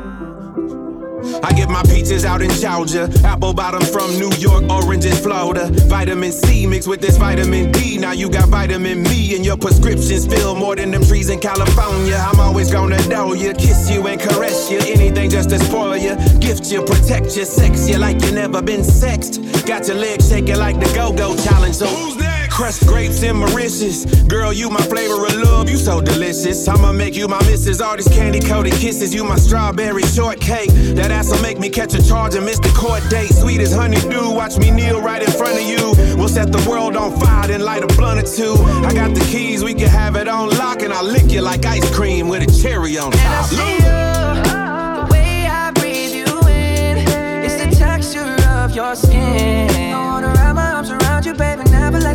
I 1.42 1.52
get 1.52 1.68
my 1.68 1.82
peaches 1.82 2.24
out 2.24 2.42
in 2.42 2.50
Georgia, 2.50 3.10
apple 3.24 3.52
bottom 3.54 3.82
from 3.82 4.10
New 4.18 4.30
York, 4.38 4.64
oranges 4.70 5.18
Florida. 5.20 5.70
Vitamin 5.88 6.32
C 6.32 6.66
mixed 6.66 6.88
with 6.88 7.00
this 7.00 7.16
vitamin 7.16 7.72
D. 7.72 7.98
Now 7.98 8.12
you 8.12 8.30
got 8.30 8.48
vitamin 8.48 9.02
me, 9.02 9.34
and 9.36 9.44
your 9.44 9.56
prescriptions 9.56 10.26
fill 10.26 10.54
more 10.54 10.76
than 10.76 10.90
them 10.90 11.04
trees 11.04 11.30
in 11.30 11.40
California. 11.40 12.16
I'm 12.16 12.40
always 12.40 12.70
gonna 12.70 13.00
know 13.08 13.34
you, 13.34 13.52
kiss 13.54 13.90
you 13.90 14.06
and 14.06 14.20
caress 14.20 14.70
you. 14.70 14.78
Anything 14.78 15.30
just 15.30 15.50
to 15.50 15.58
spoil 15.58 15.96
you, 15.96 16.16
gift 16.38 16.70
you, 16.70 16.82
protect 16.82 17.36
you, 17.36 17.44
sex 17.44 17.88
you 17.88 17.98
like 17.98 18.20
you 18.22 18.32
never 18.32 18.62
been 18.62 18.84
sexed. 18.84 19.40
Got 19.66 19.86
your 19.88 19.96
legs 19.96 20.28
shaking 20.28 20.58
like 20.58 20.78
the 20.78 20.92
Go-Go 20.94 21.36
Challenge. 21.36 21.74
So 21.74 21.86
who's 21.86 22.16
next? 22.16 22.43
Crushed 22.54 22.86
grapes 22.86 23.20
and 23.24 23.36
Mauritius. 23.36 24.04
Girl, 24.28 24.52
you 24.52 24.70
my 24.70 24.80
flavor 24.82 25.26
of 25.26 25.34
love, 25.34 25.68
you 25.68 25.76
so 25.76 26.00
delicious. 26.00 26.68
I'ma 26.68 26.92
make 26.92 27.16
you 27.16 27.26
my 27.26 27.42
missus. 27.46 27.80
All 27.80 27.96
these 27.96 28.06
candy 28.06 28.38
coated 28.38 28.74
kisses, 28.74 29.12
you 29.12 29.24
my 29.24 29.34
strawberry 29.34 30.04
shortcake. 30.04 30.70
That 30.94 31.10
ass'll 31.10 31.42
make 31.42 31.58
me 31.58 31.68
catch 31.68 31.94
a 31.94 32.08
charge 32.08 32.36
and 32.36 32.46
miss 32.46 32.60
the 32.60 32.68
court 32.68 33.02
date. 33.10 33.32
Sweet 33.34 33.60
as 33.60 33.74
honeydew, 33.74 34.30
watch 34.30 34.56
me 34.56 34.70
kneel 34.70 35.00
right 35.02 35.20
in 35.20 35.32
front 35.32 35.60
of 35.60 35.66
you. 35.66 35.94
We'll 36.16 36.28
set 36.28 36.52
the 36.52 36.64
world 36.70 36.94
on 36.94 37.18
fire, 37.18 37.48
then 37.48 37.60
light 37.60 37.82
a 37.82 37.88
blunt 37.88 38.20
or 38.20 38.22
two. 38.22 38.54
I 38.86 38.94
got 38.94 39.16
the 39.16 39.24
keys, 39.32 39.64
we 39.64 39.74
can 39.74 39.88
have 39.88 40.14
it 40.14 40.28
on 40.28 40.50
lock, 40.50 40.82
and 40.82 40.92
I'll 40.92 41.02
lick 41.04 41.32
you 41.32 41.40
like 41.40 41.66
ice 41.66 41.90
cream 41.92 42.28
with 42.28 42.48
a 42.48 42.62
cherry 42.62 42.96
on 42.98 43.10
top. 43.10 43.50
And 43.50 43.60
I 43.60 43.72
you, 43.72 45.08
the 45.08 45.12
way 45.12 45.46
I 45.48 45.72
breathe 45.72 46.14
you 46.14 46.38
in, 46.48 46.98
it's 47.44 47.56
the 47.56 47.74
texture 47.76 48.36
of 48.50 48.76
your 48.76 48.94
skin. 48.94 49.92
I 49.92 50.04
wanna 50.04 50.28
wrap 50.28 50.54
my 50.54 50.70
arms 50.70 50.90
around 50.90 51.26
you, 51.26 51.34
baby 51.34 51.53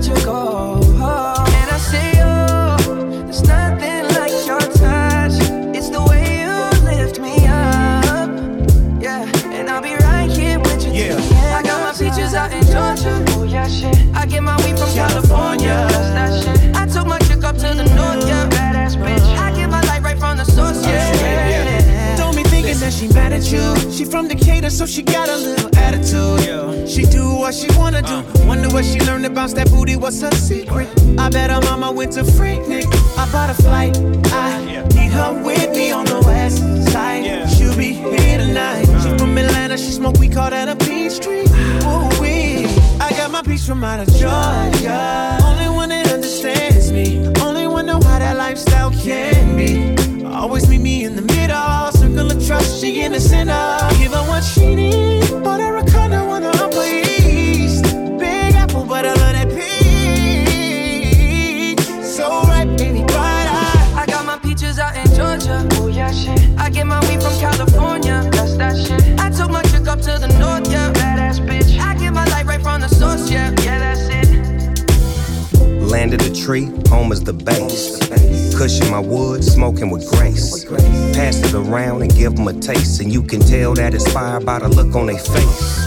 never 0.07 1.38
she 22.99 23.07
mad 23.13 23.31
at 23.31 23.49
you. 23.49 23.91
She 23.91 24.03
from 24.03 24.27
Decatur, 24.27 24.69
so 24.69 24.85
she 24.85 25.01
got 25.01 25.29
a 25.29 25.37
little 25.37 25.69
attitude. 25.77 26.45
Yeah. 26.45 26.85
She 26.85 27.03
do 27.03 27.33
what 27.33 27.53
she 27.53 27.67
wanna 27.77 28.01
do. 28.01 28.15
Uh. 28.15 28.45
Wonder 28.45 28.69
what 28.69 28.83
she 28.83 28.99
learned 28.99 29.33
bounce 29.33 29.53
that 29.53 29.69
booty. 29.69 29.95
What's 29.95 30.21
her 30.21 30.31
secret? 30.31 30.89
I 31.17 31.29
bet 31.29 31.49
her 31.49 31.61
mama 31.61 31.91
went 31.91 32.13
to 32.13 32.23
Freaknik. 32.23 32.87
I 33.17 33.31
bought 33.31 33.49
a 33.49 33.53
flight. 33.53 33.97
I 34.33 34.65
need 34.95 35.11
her 35.13 35.31
with 35.43 35.71
me 35.71 35.91
on 35.91 36.05
the 36.05 36.21
west 36.25 36.57
side. 36.91 37.23
She'll 37.49 37.77
be 37.77 37.93
here 37.93 38.37
tonight. 38.37 38.85
She 38.85 39.09
uh. 39.09 39.17
from 39.17 39.37
Atlanta. 39.37 39.77
She 39.77 39.91
smoke. 39.91 40.17
We 40.19 40.27
call 40.27 40.49
that 40.49 40.67
a 40.67 40.75
peach 40.75 41.21
tree. 41.21 41.47
Ooh 41.87 42.09
wee. 42.19 42.65
I 42.99 43.11
got 43.11 43.31
my 43.31 43.41
peach 43.43 43.61
from 43.61 43.83
out 43.83 44.01
of 44.01 44.07
Georgia. 44.13 45.39
Only 45.41 45.69
one 45.69 45.89
that 45.89 46.11
understands 46.11 46.91
me. 46.91 47.25
Only 47.39 47.65
one 47.65 47.85
know 47.85 48.01
how 48.01 48.19
that 48.19 48.35
lifestyle 48.35 48.91
can 48.91 49.55
be. 49.55 50.25
Always 50.25 50.67
meet 50.67 50.81
me 50.81 51.05
in 51.05 51.15
the 51.15 51.21
middle. 51.21 51.98
Circle 52.49 52.61
of 52.61 52.67
trust. 52.67 52.81
She 52.81 53.01
in 53.01 53.11
the 53.11 53.19
center. 53.19 53.77
Give 53.99 54.11
her 54.11 54.23
what 54.23 54.43
she 54.43 54.73
needs. 54.75 55.29
But 55.31 55.59
her 55.59 55.77
a 55.77 55.85
condo 55.85 56.29
on 56.29 56.41
the 56.41 56.49
upper 56.49 56.83
east. 56.83 57.83
Big 58.17 58.55
apple, 58.55 58.85
but 58.85 59.05
I 59.05 59.13
love 59.13 59.33
that 59.33 59.49
peach. 59.49 59.79
So 62.03 62.41
right, 62.43 62.65
baby, 62.77 63.03
bright 63.03 63.47
eye. 63.47 63.93
I 63.95 64.05
got 64.07 64.25
my 64.25 64.37
peaches 64.39 64.79
out 64.79 64.95
in 64.95 65.05
Georgia. 65.13 65.67
Oh 65.73 65.87
yeah, 65.87 66.11
shit. 66.11 66.39
I 66.57 66.69
get 66.71 66.87
my 66.87 66.99
weed 67.07 67.21
from 67.21 67.37
California. 67.39 68.27
That's 68.31 68.55
that 68.57 68.75
shit. 68.77 69.19
I 69.19 69.29
took 69.29 69.51
my 69.51 69.61
chick 69.63 69.87
up 69.87 70.01
to 70.01 70.17
the 70.17 70.27
north, 70.39 70.67
yeah. 70.71 70.91
Badass 70.93 71.39
bitch. 71.45 71.77
I 71.79 71.95
get 71.97 72.13
my 72.13 72.25
light 72.25 72.47
right 72.47 72.61
from 72.61 72.81
the 72.81 72.89
source, 72.89 73.29
yeah. 73.29 73.51
Yeah, 73.61 73.79
that's 73.79 74.09
it. 74.09 74.27
Land 75.83 76.13
of 76.13 76.19
the 76.19 76.31
tree, 76.33 76.71
home 76.89 77.11
is 77.11 77.21
the 77.23 77.33
base. 77.33 78.48
Cushion 78.59 78.91
my 78.91 78.99
wood, 78.99 79.41
smoking 79.41 79.89
with 79.89 80.05
grace. 80.09 80.65
Pass 81.15 81.37
it 81.37 81.53
around 81.53 82.01
and 82.01 82.13
give 82.13 82.35
them 82.35 82.45
a 82.45 82.51
taste, 82.51 82.99
and 82.99 83.09
you 83.09 83.23
can 83.23 83.39
tell 83.39 83.73
that 83.75 83.93
it's 83.93 84.11
fire 84.11 84.41
by 84.41 84.59
the 84.59 84.67
look 84.67 84.93
on 84.95 85.05
their 85.05 85.17
face. 85.17 85.78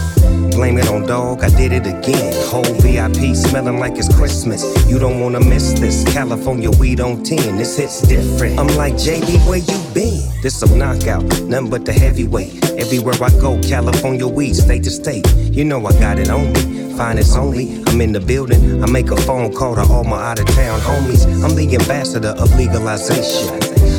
Blame 0.51 0.77
it 0.77 0.87
on 0.89 1.05
dog, 1.05 1.43
I 1.43 1.49
did 1.49 1.71
it 1.71 1.87
again. 1.87 2.33
Whole 2.47 2.63
VIP 2.81 3.35
smelling 3.35 3.79
like 3.79 3.97
it's 3.97 4.13
Christmas. 4.15 4.63
You 4.87 4.99
don't 4.99 5.19
wanna 5.19 5.39
miss 5.39 5.73
this. 5.79 6.03
California 6.13 6.69
weed 6.71 6.99
on 6.99 7.23
10, 7.23 7.57
this 7.57 7.77
hits 7.77 8.01
different. 8.01 8.59
I'm 8.59 8.67
like, 8.77 8.93
JB, 8.93 9.47
where 9.47 9.57
you 9.57 9.93
been? 9.93 10.21
This 10.41 10.61
a 10.61 10.75
knockout, 10.75 11.23
nothing 11.43 11.69
but 11.69 11.85
the 11.85 11.93
heavyweight. 11.93 12.71
Everywhere 12.77 13.15
I 13.21 13.29
go, 13.41 13.59
California 13.61 14.27
weed, 14.27 14.55
state 14.55 14.83
to 14.83 14.89
state. 14.89 15.27
You 15.35 15.65
know 15.65 15.85
I 15.85 15.91
got 15.93 16.19
it 16.19 16.29
on 16.29 16.53
me. 16.53 16.93
Finest 16.95 17.35
only, 17.35 17.83
I'm 17.87 17.99
in 18.01 18.11
the 18.11 18.19
building. 18.19 18.83
I 18.83 18.89
make 18.91 19.09
a 19.09 19.17
phone 19.17 19.53
call 19.53 19.75
to 19.75 19.81
all 19.81 20.03
my 20.03 20.21
out 20.21 20.39
of 20.39 20.45
town 20.47 20.79
homies. 20.81 21.25
I'm 21.43 21.55
the 21.55 21.75
ambassador 21.75 22.35
of 22.37 22.55
legalization. 22.55 23.49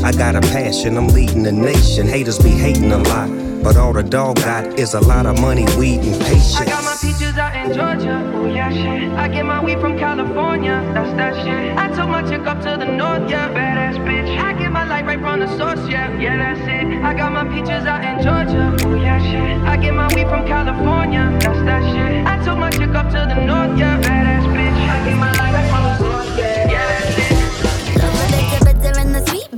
I 0.04 0.12
got 0.12 0.36
a 0.36 0.40
passion, 0.40 0.96
I'm 0.96 1.08
leading 1.08 1.42
the 1.42 1.52
nation. 1.52 2.06
Haters 2.06 2.38
be 2.38 2.50
hating 2.50 2.92
a 2.92 2.98
lot. 2.98 3.43
But 3.64 3.78
all 3.78 3.94
the 3.94 4.02
dog 4.02 4.36
got 4.36 4.78
is 4.78 4.92
a 4.92 5.00
lot 5.00 5.24
of 5.24 5.40
money, 5.40 5.64
weed, 5.78 6.00
and 6.00 6.20
patience. 6.20 6.60
I 6.60 6.66
got 6.66 6.84
my 6.84 6.96
peaches 7.00 7.38
out 7.38 7.56
in 7.56 7.72
Georgia. 7.72 8.20
Oh 8.34 8.44
yeah, 8.44 8.70
shit. 8.70 9.10
I 9.12 9.26
get 9.26 9.46
my 9.46 9.64
weed 9.64 9.80
from 9.80 9.98
California. 9.98 10.84
That's 10.92 11.10
that 11.16 11.34
shit. 11.42 11.74
I 11.78 11.88
took 11.88 12.10
my 12.10 12.20
chick 12.28 12.46
up 12.46 12.60
to 12.60 12.76
the 12.76 12.84
north, 12.84 13.24
yeah. 13.30 13.48
Badass 13.48 13.96
bitch. 14.04 14.36
I 14.38 14.52
get 14.52 14.70
my 14.70 14.84
light 14.84 15.06
right 15.06 15.18
from 15.18 15.40
the 15.40 15.48
source, 15.56 15.80
yeah. 15.88 16.12
Yeah, 16.20 16.36
that's 16.36 16.60
it. 16.60 17.02
I 17.02 17.14
got 17.14 17.32
my 17.32 17.44
peaches 17.48 17.86
out 17.88 18.04
in 18.04 18.22
Georgia. 18.22 18.76
Oh 18.84 18.94
yeah, 18.96 19.18
shit. 19.18 19.56
I 19.66 19.78
get 19.78 19.94
my 19.94 20.08
weed 20.14 20.28
from 20.28 20.46
California. 20.46 21.24
That's 21.40 21.60
that 21.64 21.82
shit. 21.88 22.26
I 22.26 22.44
took 22.44 22.58
my 22.58 22.68
chick 22.68 22.94
up 22.94 23.08
to 23.16 23.20
the 23.32 23.46
north, 23.48 23.78
yeah. 23.78 23.98
Badass 23.98 24.44
bitch. 24.44 24.80
I 24.92 25.08
get 25.08 25.16
my 25.16 25.32
light 25.40 25.54
right 25.56 25.70
from 25.72 25.83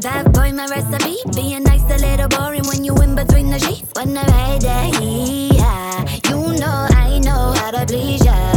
Bad 0.02 0.32
boy, 0.32 0.52
my 0.52 0.66
recipe. 0.66 1.16
Being 1.34 1.62
nice, 1.62 1.82
a 1.84 1.96
little 1.96 2.28
boring 2.28 2.66
when 2.66 2.84
you 2.84 2.94
in 2.96 3.14
between 3.14 3.50
the 3.50 3.58
sheets. 3.58 3.92
I 3.96 4.04
ride 4.04 4.60
that 4.60 5.02
yeah, 5.02 6.04
you 6.28 6.58
know 6.58 6.86
I 6.90 7.18
know 7.18 7.54
how 7.56 7.70
to 7.70 7.86
please 7.86 8.24
ya. 8.24 8.55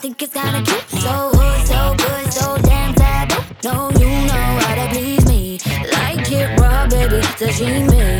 Think 0.00 0.22
it's 0.22 0.32
kinda 0.32 0.62
cute. 0.62 1.02
So 1.02 1.30
hood, 1.34 1.66
so 1.66 1.94
good, 1.98 2.32
so 2.32 2.56
damn 2.62 2.94
taboo. 2.94 3.42
No, 3.64 3.90
you 4.00 4.08
know 4.28 4.48
how 4.64 4.74
to 4.74 4.88
please 4.94 5.26
me. 5.26 5.58
Like 5.92 6.32
it 6.32 6.58
raw, 6.58 6.86
baby, 6.86 7.20
sashimi. 7.38 8.19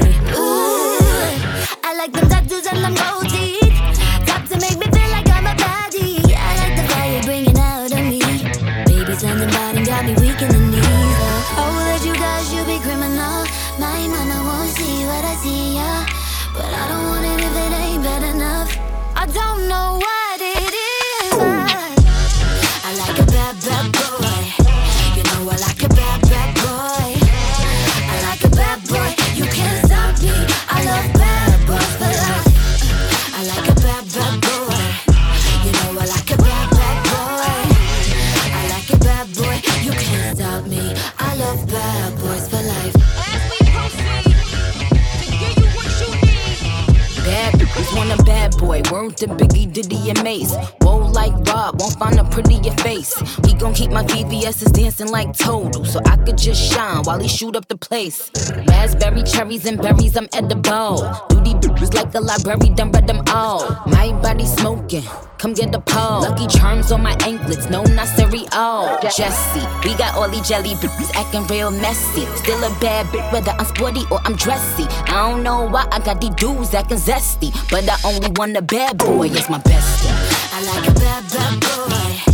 Like 55.08 55.32
Total, 55.36 55.84
so 55.84 55.98
I 56.04 56.16
could 56.18 56.36
just 56.36 56.72
shine 56.72 57.02
while 57.04 57.18
he 57.18 57.26
shoot 57.26 57.56
up 57.56 57.68
the 57.68 57.76
place. 57.76 58.30
Raspberry, 58.68 59.22
cherries, 59.22 59.64
and 59.64 59.80
berries, 59.80 60.16
I'm 60.16 60.28
edible. 60.32 60.98
Duty 61.30 61.54
bitches 61.54 61.94
like 61.94 62.14
a 62.14 62.20
library, 62.20 62.68
done 62.74 62.92
read 62.92 63.06
them 63.06 63.22
all. 63.28 63.66
My 63.86 64.12
body 64.22 64.44
smoking. 64.44 65.02
Come 65.38 65.54
get 65.54 65.72
the 65.72 65.80
pole. 65.80 66.20
Lucky 66.20 66.46
charms 66.46 66.92
on 66.92 67.02
my 67.02 67.16
anklets, 67.24 67.70
no, 67.70 67.82
not 67.82 68.08
cereal. 68.08 68.98
Jesse, 69.02 69.66
we 69.88 69.96
got 69.96 70.14
all 70.14 70.28
these 70.28 70.46
jelly 70.46 70.74
bitches 70.74 71.10
acting 71.14 71.46
real 71.46 71.70
messy. 71.70 72.26
Still 72.36 72.62
a 72.62 72.70
bad 72.78 73.06
bitch, 73.06 73.32
whether 73.32 73.52
I'm 73.52 73.64
sporty 73.64 74.02
or 74.10 74.20
I'm 74.26 74.36
dressy. 74.36 74.84
I 75.08 75.30
don't 75.30 75.42
know 75.42 75.66
why 75.66 75.88
I 75.90 75.98
got 76.00 76.20
these 76.20 76.34
dudes 76.34 76.74
acting 76.74 76.98
zesty, 76.98 77.50
but 77.70 77.88
I 77.88 77.96
only 78.04 78.30
want 78.36 78.54
a 78.56 78.62
bad 78.62 78.98
boy, 78.98 79.28
it's 79.28 79.48
my 79.48 79.58
bestie. 79.58 80.12
I 80.52 80.60
like 80.62 80.88
a 80.88 80.94
bad, 81.00 81.24
bad 81.32 81.60
boy. 81.60 82.30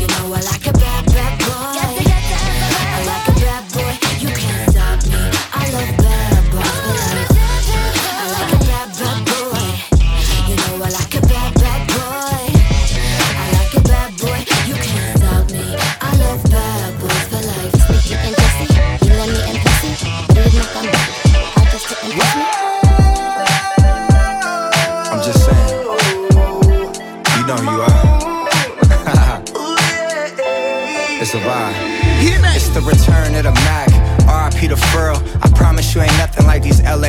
You 0.00 0.06
know 0.08 0.34
I 0.34 0.40
like 0.40 0.66
a 0.66 0.72
bad, 0.72 0.95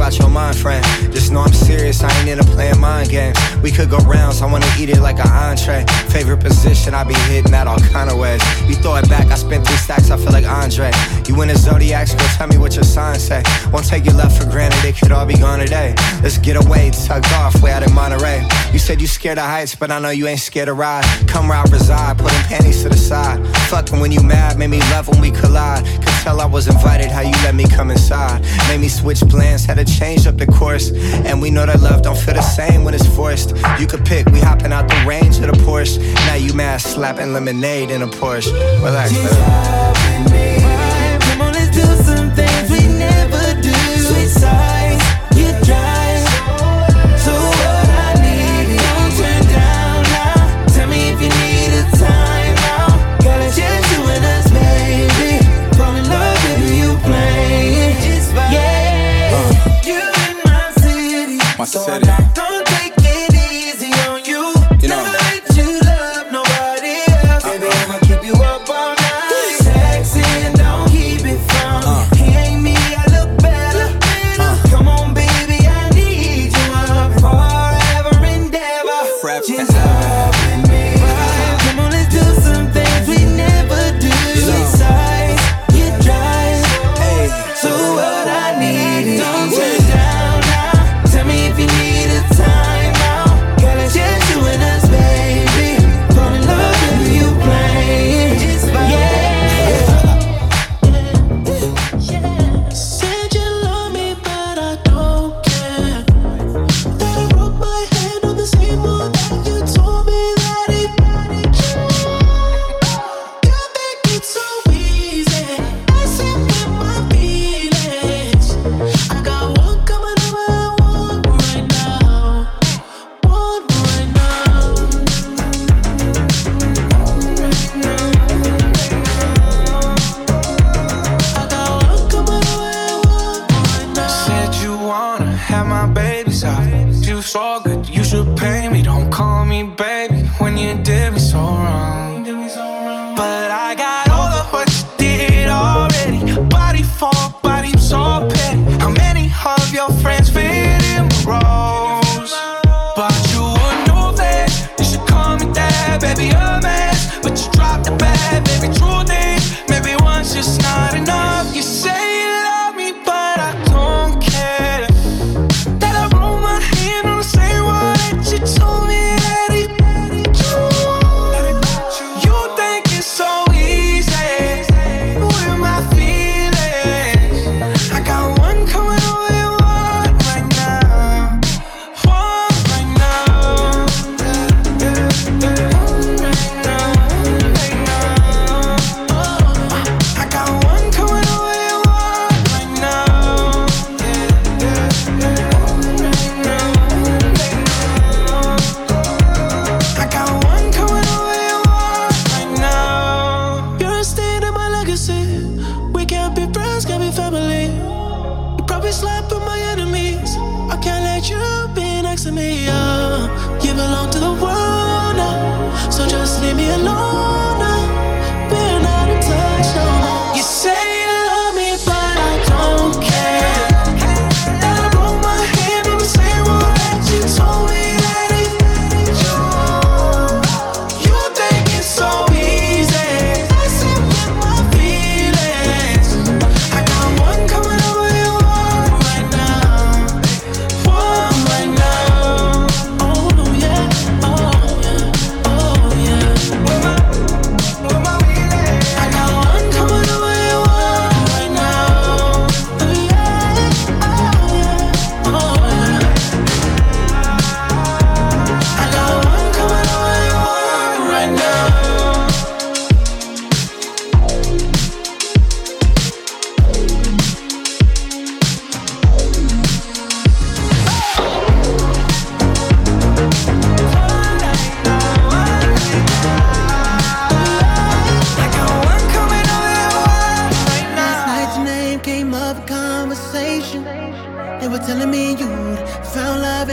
Out 0.00 0.18
your 0.18 0.30
mind, 0.30 0.56
friend. 0.56 1.09
Know 1.30 1.42
I'm 1.42 1.52
serious, 1.52 2.02
I 2.02 2.10
ain't 2.18 2.28
into 2.28 2.44
playing 2.44 2.80
mind 2.80 3.08
games. 3.08 3.38
We 3.62 3.70
could 3.70 3.88
go 3.88 3.98
rounds, 3.98 4.42
I 4.42 4.50
wanna 4.50 4.66
eat 4.76 4.88
it 4.88 5.00
like 5.00 5.20
an 5.20 5.28
entree. 5.28 5.84
Favorite 6.08 6.40
position, 6.40 6.92
I 6.92 7.04
be 7.04 7.14
hitting 7.30 7.52
that 7.52 7.68
all 7.68 7.78
kind 7.78 8.10
of 8.10 8.18
ways. 8.18 8.42
You 8.68 8.74
throw 8.74 8.96
it 8.96 9.08
back, 9.08 9.26
I 9.28 9.36
spent 9.36 9.64
three 9.64 9.76
stacks, 9.76 10.10
I 10.10 10.16
feel 10.16 10.32
like 10.32 10.44
Andre. 10.44 10.90
You 11.28 11.40
in 11.42 11.48
the 11.48 11.56
Zodiacs, 11.56 12.14
girl, 12.16 12.26
tell 12.36 12.48
me 12.48 12.58
what 12.58 12.74
your 12.74 12.82
sign 12.82 13.18
say. 13.20 13.44
Won't 13.72 13.86
take 13.86 14.04
your 14.04 14.14
love 14.14 14.36
for 14.36 14.44
granted, 14.50 14.84
it 14.84 14.98
could 14.98 15.12
all 15.12 15.24
be 15.24 15.36
gone 15.36 15.60
today. 15.60 15.94
Let's 16.20 16.38
get 16.38 16.56
away, 16.56 16.90
tucked 16.90 17.32
off, 17.34 17.62
way 17.62 17.70
out 17.70 17.84
in 17.84 17.94
Monterey. 17.94 18.44
You 18.72 18.80
said 18.80 19.00
you 19.00 19.06
scared 19.06 19.38
of 19.38 19.44
heights, 19.44 19.76
but 19.76 19.92
I 19.92 20.00
know 20.00 20.10
you 20.10 20.26
ain't 20.26 20.40
scared 20.40 20.66
to 20.66 20.74
ride. 20.74 21.04
Come 21.28 21.46
where 21.46 21.58
I 21.58 21.62
reside, 21.70 22.18
put 22.18 22.32
them 22.32 22.44
panties 22.46 22.82
to 22.82 22.88
the 22.88 22.96
side. 22.96 23.46
Fucking 23.68 24.00
when 24.00 24.10
you 24.10 24.22
mad, 24.22 24.58
made 24.58 24.70
me 24.70 24.80
love 24.90 25.06
when 25.06 25.20
we 25.20 25.30
collide. 25.30 25.84
Could 25.84 26.14
tell 26.24 26.40
I 26.40 26.46
was 26.46 26.66
invited, 26.66 27.12
how 27.12 27.20
you 27.20 27.36
let 27.44 27.54
me 27.54 27.68
come 27.68 27.92
inside. 27.92 28.42
Made 28.68 28.80
me 28.80 28.88
switch 28.88 29.20
plans, 29.20 29.64
had 29.64 29.78
to 29.78 29.84
change 29.84 30.26
up 30.26 30.36
the 30.36 30.46
course. 30.46 30.90
And 31.26 31.40
we 31.40 31.50
know 31.50 31.66
that 31.66 31.80
love 31.80 32.02
don't 32.02 32.16
feel 32.16 32.34
the 32.34 32.42
same 32.42 32.84
when 32.84 32.94
it's 32.94 33.06
forced. 33.06 33.54
You 33.78 33.86
could 33.86 34.04
pick, 34.04 34.26
we 34.30 34.40
hopping 34.40 34.72
out 34.72 34.88
the 34.88 35.02
range 35.06 35.38
of 35.38 35.46
the 35.46 35.52
Porsche. 35.64 35.98
Now 36.26 36.34
you 36.34 36.52
mad, 36.54 36.80
slapping 36.80 37.32
lemonade 37.32 37.90
in 37.90 38.02
a 38.02 38.06
Porsche. 38.06 38.52
Relax, 38.82 39.12
man. 39.12 41.20
Come 41.20 41.42
on, 41.42 41.52
let's 41.52 41.74
do 41.74 41.82
some 42.02 42.30
things 42.32 42.70
we 42.70 42.86
never 42.98 43.60
do. 43.60 43.72
Switch 43.72 44.28
sides, 44.28 44.69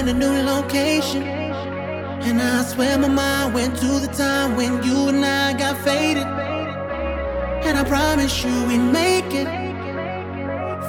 a 0.08 0.14
new 0.14 0.42
location. 0.44 1.24
And 1.24 2.42
I 2.42 2.64
swear 2.64 2.98
my 2.98 3.10
mind 3.10 3.54
went 3.54 3.78
to 3.78 4.00
the 4.00 4.08
time 4.08 4.56
when 4.56 4.82
you 4.84 5.10
and 5.10 5.26
I 5.26 5.54
got 5.54 5.78
faded. 5.80 6.26
And 7.68 7.78
I 7.78 7.84
promise 7.84 8.44
you 8.44 8.54
we'd 8.68 8.78
make 8.78 9.34
it. 9.34 9.48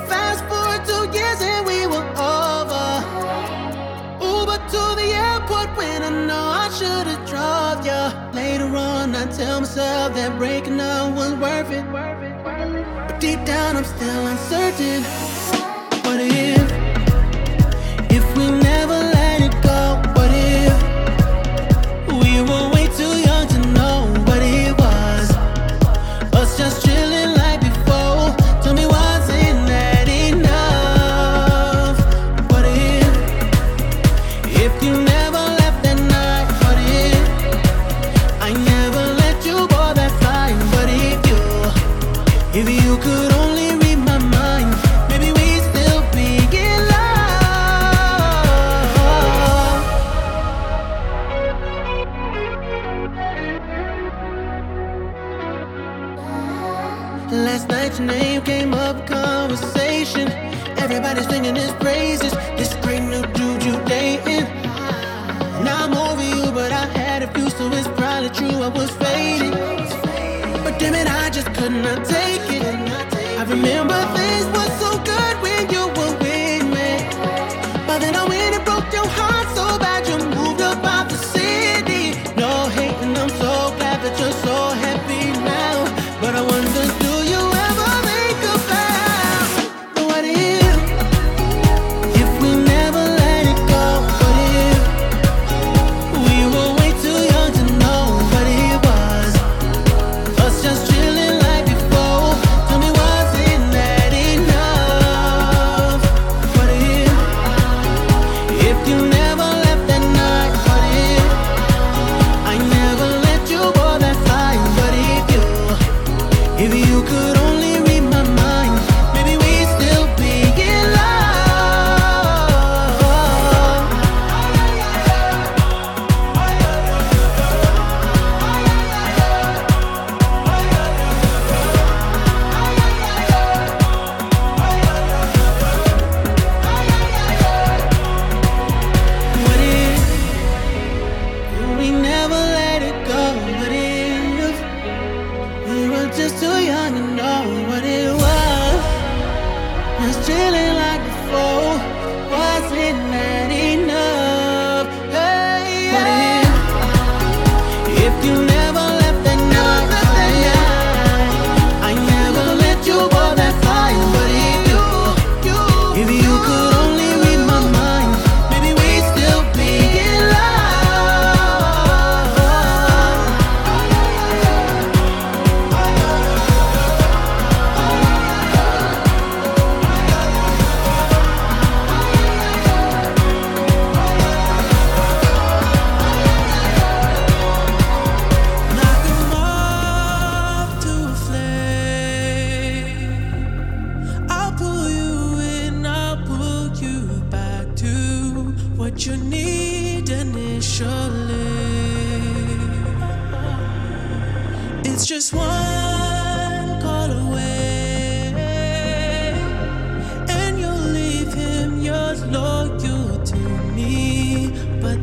Fast 0.08 0.44
forward 0.48 0.82
two 0.86 1.04
years 1.16 1.40
and 1.40 1.66
we 1.66 1.86
were 1.86 2.06
over. 2.16 2.86
Uber 4.22 4.58
to 4.74 4.82
the 5.00 5.08
airport 5.26 5.76
when 5.76 6.02
I 6.02 6.10
know 6.26 6.46
I 6.64 6.68
should've 6.78 7.26
drove 7.28 7.84
ya. 7.84 8.30
Later 8.32 8.76
on, 8.76 9.16
I 9.16 9.26
tell 9.26 9.60
myself 9.60 10.14
that 10.14 10.38
breaking 10.38 10.80
up 10.80 11.16
was 11.16 11.34
worth 11.34 11.72
it. 11.72 11.84
But 11.92 13.18
deep 13.20 13.44
down, 13.44 13.76
I'm 13.76 13.84
still 13.84 14.26
uncertain. 14.26 15.02
What 16.04 16.20
if, 16.20 16.72
if 18.10 18.36
we 18.36 18.50
never? 18.50 19.07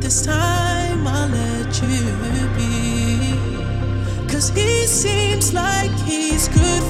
this 0.06 0.22
time 0.22 1.08
I'll 1.08 1.28
let 1.30 1.82
you 1.82 2.06
be. 2.56 3.34
Cause 4.32 4.50
he 4.50 4.86
seems 4.86 5.52
like 5.52 5.90
he's 6.06 6.48
good. 6.48 6.85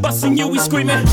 Busting 0.00 0.36
you, 0.36 0.48
we 0.48 0.58
screaming. 0.58 1.04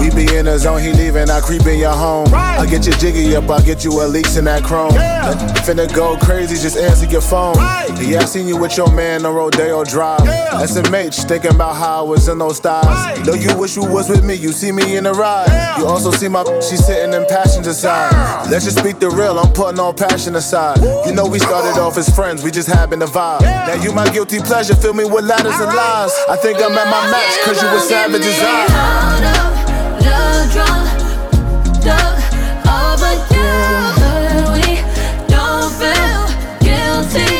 We 0.00 0.08
be 0.08 0.34
in 0.34 0.46
the 0.46 0.58
zone, 0.58 0.80
he 0.80 0.94
leaving, 0.94 1.28
I 1.28 1.40
creep 1.40 1.66
in 1.66 1.78
your 1.78 1.92
home. 1.92 2.32
I 2.32 2.64
get 2.64 2.86
you 2.86 2.92
jiggy 2.94 3.36
up, 3.36 3.50
I 3.50 3.60
get 3.60 3.84
you 3.84 3.92
a 4.02 4.08
leaks 4.08 4.38
in 4.38 4.46
that 4.46 4.64
chrome. 4.64 4.94
Yeah. 4.94 5.34
Finna 5.60 5.94
go 5.94 6.16
crazy, 6.16 6.56
just 6.56 6.78
answer 6.78 7.04
your 7.04 7.20
phone. 7.20 7.56
Yeah, 8.00 8.20
I 8.20 8.24
seen 8.24 8.48
you 8.48 8.56
with 8.56 8.78
your 8.78 8.90
man 8.94 9.26
on 9.26 9.34
Rodeo 9.34 9.84
Drive. 9.84 10.24
Yeah. 10.24 10.62
SMH, 10.62 11.28
thinking 11.28 11.50
about 11.54 11.76
how 11.76 12.00
I 12.06 12.08
was 12.08 12.28
in 12.28 12.38
those 12.38 12.56
styles. 12.56 13.26
Though 13.26 13.34
you 13.34 13.54
wish 13.58 13.76
you 13.76 13.84
was 13.84 14.08
with 14.08 14.24
me, 14.24 14.32
you 14.32 14.52
see 14.52 14.72
me 14.72 14.96
in 14.96 15.04
the 15.04 15.12
ride. 15.12 15.76
You 15.78 15.84
also 15.84 16.10
see 16.10 16.28
my 16.28 16.44
she 16.60 16.76
sitting 16.76 17.12
in 17.12 17.26
passenger 17.26 17.74
side. 17.74 18.48
Let's 18.50 18.64
just 18.64 18.78
speak 18.78 19.00
the 19.00 19.10
real, 19.10 19.38
I'm 19.38 19.52
putting 19.52 19.78
all 19.78 19.92
passion 19.92 20.34
aside. 20.34 20.80
You 21.04 21.12
know 21.12 21.26
we 21.26 21.38
started 21.38 21.78
off 21.78 21.98
as 21.98 22.08
friends, 22.08 22.42
we 22.42 22.50
just 22.50 22.68
having 22.68 23.00
to 23.00 23.06
vibe. 23.06 23.42
Now 23.42 23.74
you 23.74 23.92
my 23.92 24.08
guilty 24.10 24.38
pleasure, 24.38 24.74
fill 24.74 24.94
me 24.94 25.04
with 25.04 25.26
ladders 25.26 25.60
and 25.60 25.76
lies. 25.76 26.12
I 26.26 26.36
think 26.36 26.56
I'm 26.56 26.72
at 26.72 26.88
my 26.88 27.10
match, 27.10 27.44
cause 27.44 27.62
you 27.62 27.68
were 27.70 27.80
savage 27.80 28.24
as 28.24 28.38
I 28.40 29.59
guilty 36.62 37.39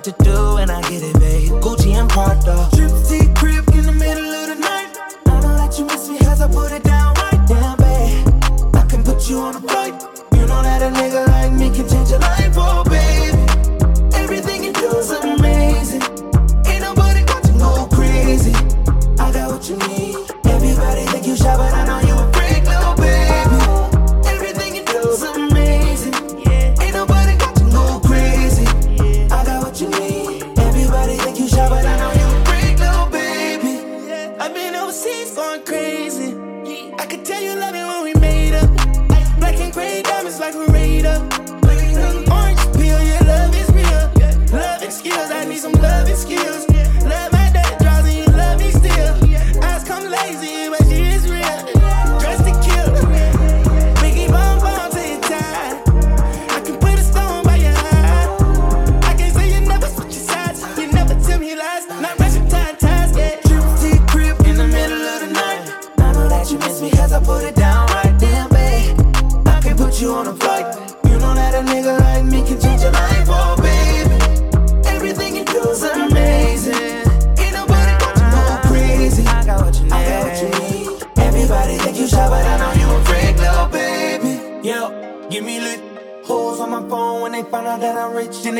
what 0.00 0.16
to 0.16 0.24
do 0.24 0.56
and 0.56 0.70
I 0.70 0.80
get 0.82 1.02
it, 1.02 1.18
babe. 1.18 1.50
Gucci 1.62 1.92
and 1.92 2.08
Prada. 2.08 2.68
Trip 2.74 2.90
to 2.90 3.34
crib 3.38 3.68
in 3.74 3.84
the 3.84 3.92
middle 3.92 4.24
of 4.24 4.48
the 4.48 4.54
night. 4.54 4.96
I 5.26 5.40
know 5.40 5.56
that 5.56 5.78
you 5.78 5.84
miss 5.84 6.08
me 6.08 6.18
cause 6.18 6.40
I 6.40 6.48
put 6.48 6.72
it 6.72 6.84
down 6.84 7.14
right 7.14 7.46
down, 7.46 7.76
babe. 7.76 8.74
I 8.74 8.86
can 8.88 9.02
put 9.02 9.28
you 9.28 9.38
on 9.40 9.56
a 9.56 9.60
flight. 9.60 9.94
You 10.32 10.46
know 10.46 10.62
that 10.62 10.82
a 10.82 10.90
nigga 10.90 11.29
I 37.00 37.06
could 37.06 37.24
tell 37.24 37.40
you 37.42 37.56
love 37.56 37.74
it 37.74 37.82
when 37.82 38.04
we 38.04 38.12
made 38.20 38.52
up. 38.52 38.68
Black 39.38 39.58
and 39.58 39.72
gray 39.72 40.02
diamonds 40.02 40.38
like 40.38 40.54
a 40.54 40.66
radar. 40.66 41.49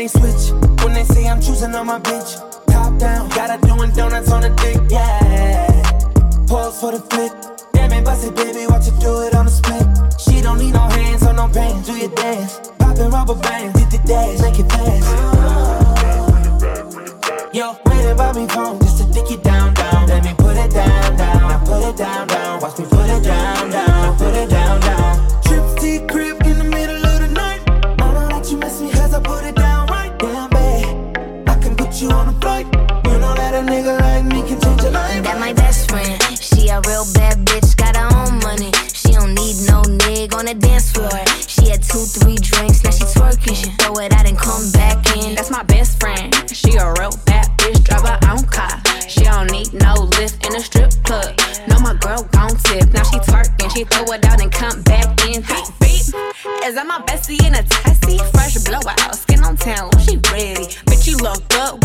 They 0.01 0.09
switch. 0.09 0.53
When 0.83 0.95
they 0.95 1.05
say 1.05 1.29
I'm 1.29 1.41
choosing 1.43 1.75
on 1.75 1.87
my 1.87 1.99
bitch, 1.99 2.31
top 2.67 2.99
down, 2.99 3.29
got 3.31 3.51
her 3.51 3.59
doing 3.67 3.91
donuts 3.93 4.33
on 4.33 4.41
the 4.41 4.49
dick, 4.63 4.81
yeah. 4.89 5.67
Pause 6.49 6.81
for 6.81 6.93
the 6.93 7.01
flick. 7.11 7.33
damn 7.75 7.93
it, 7.93 8.05
bust 8.05 8.27
it, 8.27 8.35
baby, 8.35 8.67
watch 8.67 8.87
her 8.87 8.99
do 8.99 9.21
it 9.27 9.35
on 9.35 9.45
the 9.45 9.53
split. 9.53 9.87
She 10.19 10.41
don't 10.41 10.59
need 10.59 10.73
no 10.73 10.89
hands 10.97 11.23
or 11.27 11.35
no 11.35 11.49
pain, 11.49 11.83
do 11.83 11.93
your 11.93 12.15
dance. 12.15 12.73
Poppin' 12.79 13.11
rubber 13.11 13.35
bands, 13.35 13.79
hit 13.79 13.91
the 13.91 13.99
dash, 14.09 14.41
make 14.41 14.59
it 14.59 14.69
fast. 14.73 15.07
Yo, 17.53 17.77
waiting 17.85 18.17
by 18.17 18.33
me 18.33 18.47
phone 18.49 18.79
just 18.81 18.97
to 18.99 19.05
dick 19.13 19.31
it 19.31 19.43
down, 19.43 19.75
down. 19.75 20.07
Let 20.09 20.25
me 20.25 20.33
put 20.39 20.57
it 20.57 20.71
down, 20.71 21.17
down. 21.17 21.41
Now 21.51 21.65
put 21.67 21.83
it 21.87 21.97
down, 21.99 22.27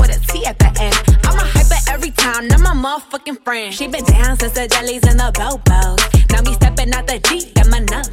with 0.08 0.18
a 0.18 0.32
T 0.32 0.46
at 0.46 0.58
the 0.60 0.70
end. 0.80 0.96
I'm 1.26 1.38
a 1.38 1.44
hyper 1.44 1.92
every 1.92 2.12
time, 2.12 2.48
now 2.48 2.58
my 2.58 2.74
motherfucking 2.74 3.44
friend. 3.44 3.74
She 3.74 3.88
been 3.88 4.06
down 4.06 4.38
since 4.38 4.54
the 4.54 4.68
jellies 4.68 5.04
and 5.04 5.20
the 5.20 5.32
bobos. 5.34 6.00
Now 6.32 6.42
me 6.42 6.54
stepping 6.54 6.94
out 6.94 7.08
the 7.08 7.20
Jeep, 7.20 7.54
got 7.56 7.70
my 7.70 7.80
nut. 7.80 8.06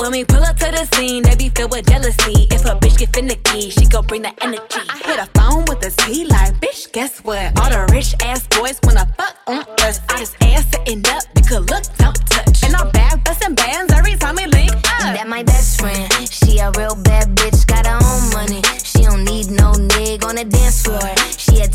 When 0.00 0.12
we 0.12 0.24
pull 0.24 0.42
up 0.42 0.56
to 0.56 0.70
the 0.70 0.88
scene, 0.96 1.22
they 1.22 1.36
be 1.36 1.50
filled 1.50 1.72
with 1.72 1.86
jealousy. 1.86 2.48
If 2.50 2.64
a 2.64 2.74
bitch 2.74 2.98
get 2.98 3.12
finicky, 3.12 3.68
she 3.70 3.84
gon' 3.86 4.06
bring 4.06 4.22
the 4.22 4.32
energy. 4.42 4.80
I 4.88 4.96
hit 5.04 5.18
a 5.18 5.26
phone 5.38 5.66
with 5.68 5.84
a 5.84 5.90
Z 5.90 6.24
like, 6.24 6.54
bitch, 6.58 6.90
guess 6.92 7.20
what? 7.20 7.52
All 7.60 7.68
the 7.68 7.86
rich 7.92 8.14
ass 8.22 8.46
boys 8.48 8.80
wanna 8.82 9.06
fuck 9.18 9.36
on 9.46 9.64
us. 9.84 10.00
I 10.08 10.18
just 10.18 10.42
ass 10.42 10.64
sitting 10.72 11.06
up, 11.06 11.24
you 11.36 11.42
could 11.42 11.70
look, 11.70 11.84
don't 11.98 12.16
touch. 12.30 12.64
And 12.64 12.74
I'm 12.74 12.90
back 12.92 13.22
busting 13.24 13.54
bands 13.54 13.92
every 13.92 14.16
time 14.16 14.36
we 14.36 14.46
link 14.46 14.72
up. 14.72 15.14
That 15.14 15.28
my 15.28 15.42
best 15.42 15.80
friend. 15.80 16.09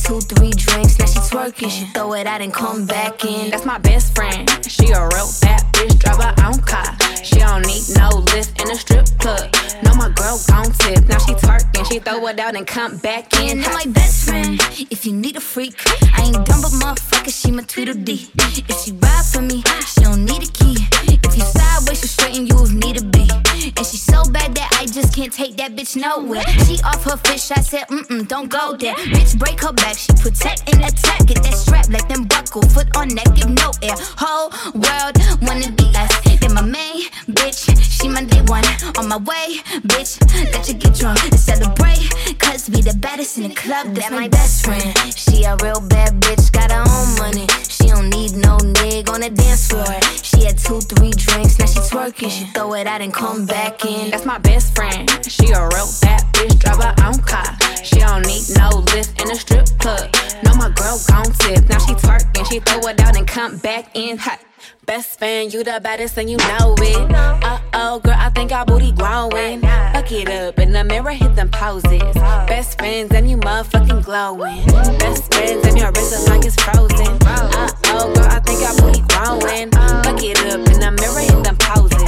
Two, 0.05 0.21
three 0.21 0.51
drinks, 0.51 0.99
now 0.99 1.05
she 1.05 1.19
twerking. 1.19 1.69
She 1.69 1.85
mm. 1.85 1.93
throw 1.93 2.13
it 2.13 2.27
out 2.27 2.41
and 2.41 2.53
come 2.53 2.85
back 2.85 3.25
in. 3.25 3.49
That's 3.49 3.65
my 3.65 3.79
best 3.79 4.15
friend. 4.15 4.47
She 4.65 4.91
a 4.91 5.01
real 5.01 5.29
bad 5.41 5.61
bitch, 5.73 5.97
drive 5.97 6.21
her 6.21 6.35
own 6.45 6.61
car. 6.61 6.95
She 7.23 7.39
don't 7.39 7.65
need 7.65 7.83
no 7.97 8.09
lift 8.33 8.61
in 8.61 8.69
a 8.69 8.75
strip 8.75 9.07
club. 9.19 9.49
No, 9.83 9.95
my 9.95 10.09
girl 10.09 10.39
gon' 10.47 10.71
tip. 10.73 11.07
Now 11.09 11.17
she 11.17 11.33
twerking, 11.33 11.85
she 11.89 11.99
throw 11.99 12.27
it 12.27 12.39
out 12.39 12.55
and 12.55 12.67
come 12.67 12.97
back 12.97 13.33
in. 13.39 13.63
And 13.63 13.73
my 13.73 13.85
best 13.87 14.29
friend, 14.29 14.59
if 14.91 15.05
you 15.05 15.13
need 15.13 15.37
a 15.37 15.41
freak, 15.41 15.73
I 16.13 16.25
ain't 16.25 16.45
dumb 16.45 16.61
but 16.61 16.73
motherfucker, 16.77 17.33
she 17.33 17.51
my 17.51 17.63
Tweedledee. 17.63 18.29
If 18.69 18.77
she 18.81 18.91
ride 18.91 19.25
for 19.25 19.41
me, 19.41 19.63
she 19.87 20.01
don't 20.01 20.23
need 20.23 20.43
a 20.43 20.51
key. 20.51 20.77
If 21.25 21.35
you 21.35 21.43
sideways, 21.43 22.01
she 22.01 22.07
straighten 22.07 22.45
you 22.45 22.63
if 22.63 22.71
need 22.71 22.97
to 22.97 23.05
be. 23.05 23.27
And 23.75 23.85
she 23.85 23.97
so 23.97 24.23
bad 24.29 24.53
that 24.53 24.69
I 24.79 24.84
just 24.95 25.13
can't 25.13 25.33
take 25.33 25.57
that 25.57 25.75
bitch 25.75 25.97
nowhere. 25.97 26.47
She 26.63 26.79
off 26.83 27.03
her 27.03 27.17
fish, 27.17 27.51
I 27.51 27.59
said, 27.59 27.85
mm 27.89 28.07
mm, 28.07 28.27
don't 28.29 28.49
go 28.49 28.77
there. 28.77 28.95
Bitch, 28.95 29.37
break 29.37 29.59
her 29.61 29.73
back, 29.73 29.97
she 29.97 30.13
protect 30.13 30.71
and 30.73 30.85
attack. 30.85 31.27
Get 31.27 31.43
that 31.43 31.53
strap, 31.53 31.89
let 31.89 32.07
them 32.07 32.23
buckle, 32.23 32.61
foot 32.61 32.87
on 32.95 33.09
neck, 33.09 33.27
give 33.35 33.49
no 33.49 33.71
air. 33.83 33.95
Whole 34.15 34.49
world 34.71 35.15
wanna 35.41 35.69
be 35.75 35.91
us. 35.99 36.39
Then 36.39 36.53
my 36.53 36.61
main 36.61 37.03
bitch, 37.27 37.67
she 37.83 38.07
my 38.07 38.23
day 38.23 38.41
one. 38.47 38.63
On 38.97 39.09
my 39.09 39.17
way, 39.17 39.59
bitch, 39.83 40.15
let 40.53 40.65
you 40.69 40.75
get 40.75 40.95
drunk 40.95 41.21
and 41.23 41.39
celebrate. 41.39 42.07
Cause 42.39 42.69
we 42.69 42.79
the 42.81 42.95
baddest 42.97 43.37
in 43.37 43.49
the 43.49 43.55
club, 43.55 43.93
that's 43.93 44.11
my 44.11 44.29
best 44.29 44.63
friend. 44.63 44.95
She 45.13 45.43
a 45.43 45.57
real 45.61 45.81
bad 45.89 46.21
bitch, 46.21 46.53
got 46.53 46.71
her 46.71 46.85
own 46.87 47.19
money. 47.19 47.47
She 47.67 47.87
don't 47.87 48.09
need 48.09 48.31
no 48.37 48.57
nigga 48.57 49.09
on 49.11 49.19
the 49.21 49.29
dance 49.29 49.67
floor. 49.67 49.99
She 50.23 50.45
had 50.45 50.57
two, 50.57 50.79
three 50.79 51.11
drinks, 51.11 51.59
now 51.59 51.65
she 51.65 51.79
twerking. 51.79 52.31
She 52.31 52.45
throw 52.53 52.73
it 52.75 52.87
out 52.87 53.01
and 53.01 53.13
come 53.13 53.45
back 53.45 53.83
in. 53.83 54.11
That's 54.11 54.25
my 54.25 54.37
best 54.37 54.73
friend. 54.73 54.84
She 55.27 55.51
a 55.51 55.67
real 55.67 55.89
bad 56.01 56.23
bitch, 56.33 56.59
drive 56.59 56.81
her 56.83 56.95
own 57.05 57.19
car. 57.23 57.57
She 57.83 57.99
don't 57.99 58.25
need 58.25 58.43
no 58.57 58.83
lift 58.93 59.21
in 59.21 59.31
a 59.31 59.35
strip 59.35 59.67
club. 59.79 60.13
No, 60.43 60.53
my 60.55 60.69
girl 60.69 60.99
gon' 61.07 61.31
tip. 61.33 61.67
Now 61.69 61.79
she 61.79 61.93
twerking, 61.93 62.45
she 62.49 62.59
throw 62.59 62.79
it 62.89 62.99
out 62.99 63.17
and 63.17 63.27
come 63.27 63.57
back 63.57 63.95
in 63.95 64.17
hot. 64.17 64.39
Best 64.85 65.19
fan, 65.19 65.49
you 65.49 65.63
the 65.63 65.79
baddest 65.81 66.17
and 66.17 66.29
you 66.29 66.37
know 66.37 66.75
it. 66.77 67.11
Uh 67.11 67.59
oh, 67.73 67.99
girl, 67.99 68.15
I 68.15 68.29
think 68.29 68.51
our 68.51 68.65
booty 68.65 68.91
growing. 68.91 69.61
Fuck 69.61 70.11
it 70.11 70.29
up 70.29 70.59
in 70.59 70.71
the 70.71 70.83
mirror, 70.83 71.11
hit 71.11 71.35
them 71.35 71.49
poses. 71.49 72.13
Best 72.47 72.77
friends 72.77 73.11
and 73.11 73.29
you 73.29 73.37
motherfucking 73.37 74.03
glowing. 74.05 74.65
Best 74.99 75.33
friends 75.33 75.65
and 75.67 75.77
your 75.77 75.91
wrist 75.91 76.13
is 76.13 76.27
like 76.29 76.45
it's 76.45 76.55
frozen. 76.61 77.17
Uh 77.25 77.71
oh, 77.85 78.13
girl, 78.13 78.25
I 78.25 78.39
think 78.39 78.61
our 78.61 78.75
booty 78.77 79.01
growing. 79.09 79.71
Fuck 80.03 80.23
it 80.23 80.37
up 80.53 80.61
in 80.69 80.79
the 80.79 80.91
mirror, 80.91 81.19
hit 81.19 81.43
them 81.43 81.57
poses. 81.57 82.03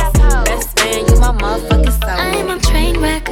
Best 0.45 0.80
friend, 0.80 1.09
you 1.09 1.19
my 1.19 1.32
motherfucking 1.32 1.76
train 2.60 2.99
wreck. 2.99 3.26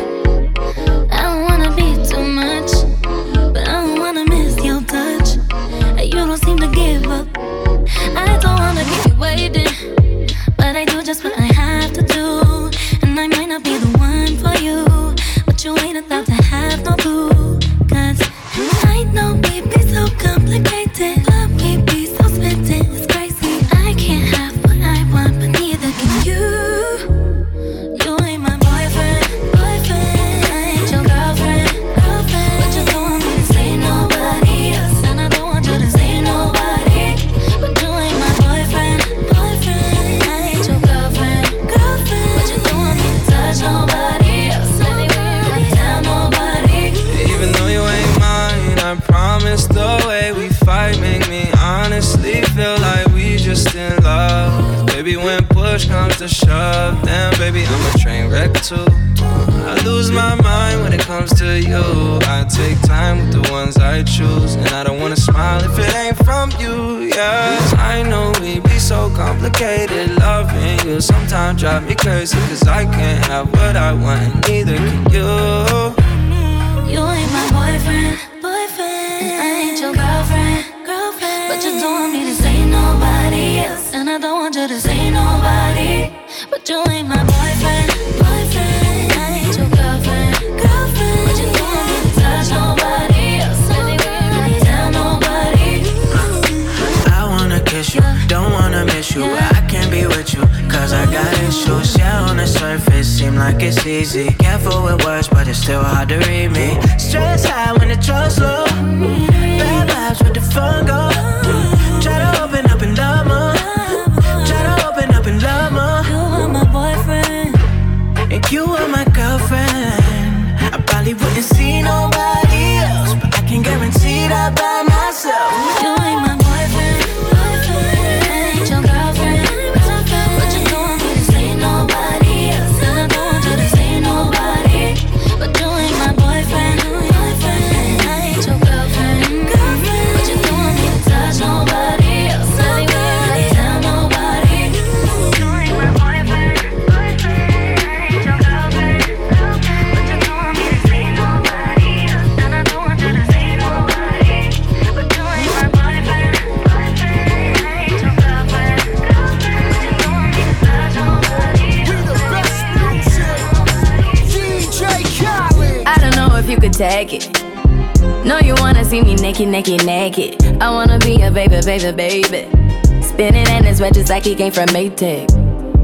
Naked, 169.35 169.51
naked, 169.51 169.85
naked. 169.85 170.61
I 170.61 170.69
wanna 170.69 170.97
be 170.99 171.21
a 171.21 171.29
baby, 171.29 171.59
baby, 171.65 171.91
baby. 171.91 173.01
Spinning 173.01 173.47
in 173.47 173.65
his 173.65 173.81
red 173.81 173.93
just 173.93 174.09
like 174.09 174.23
he 174.23 174.33
came 174.33 174.51
from 174.51 174.67
Maytag. 174.67 175.29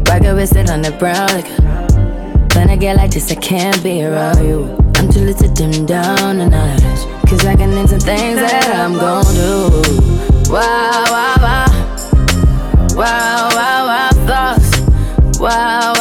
Rocket 0.08 0.36
with 0.36 0.56
it 0.56 0.70
on 0.70 0.82
the 0.82 0.91
brown 0.91 1.28
like 1.28 1.47
When 2.56 2.70
I 2.70 2.78
get 2.78 2.95
like 2.95 3.12
this, 3.12 3.30
I 3.30 3.36
can't 3.36 3.84
be 3.84 4.04
around 4.04 4.45
you. 4.45 4.78
I'm 4.95 5.12
too 5.12 5.20
little 5.20 5.49
to 5.49 5.54
dim 5.54 5.86
down 5.86 6.38
the 6.38 6.47
night. 6.47 6.82
Cause 7.28 7.45
I 7.45 7.56
can 7.56 7.72
into 7.72 7.99
things 7.99 8.39
that 8.39 8.74
I'm 8.74 8.93
gon' 8.93 9.26
do. 9.36 9.70
Wow, 10.49 11.04
wow, 11.10 11.36
wow. 11.41 11.68
Wow, 12.95 13.49
wow, 13.54 13.86
wow, 13.86 14.10
thoughts. 14.28 14.80
Wow, 15.39 15.49
wow, 15.49 15.93
wow. 15.95 16.01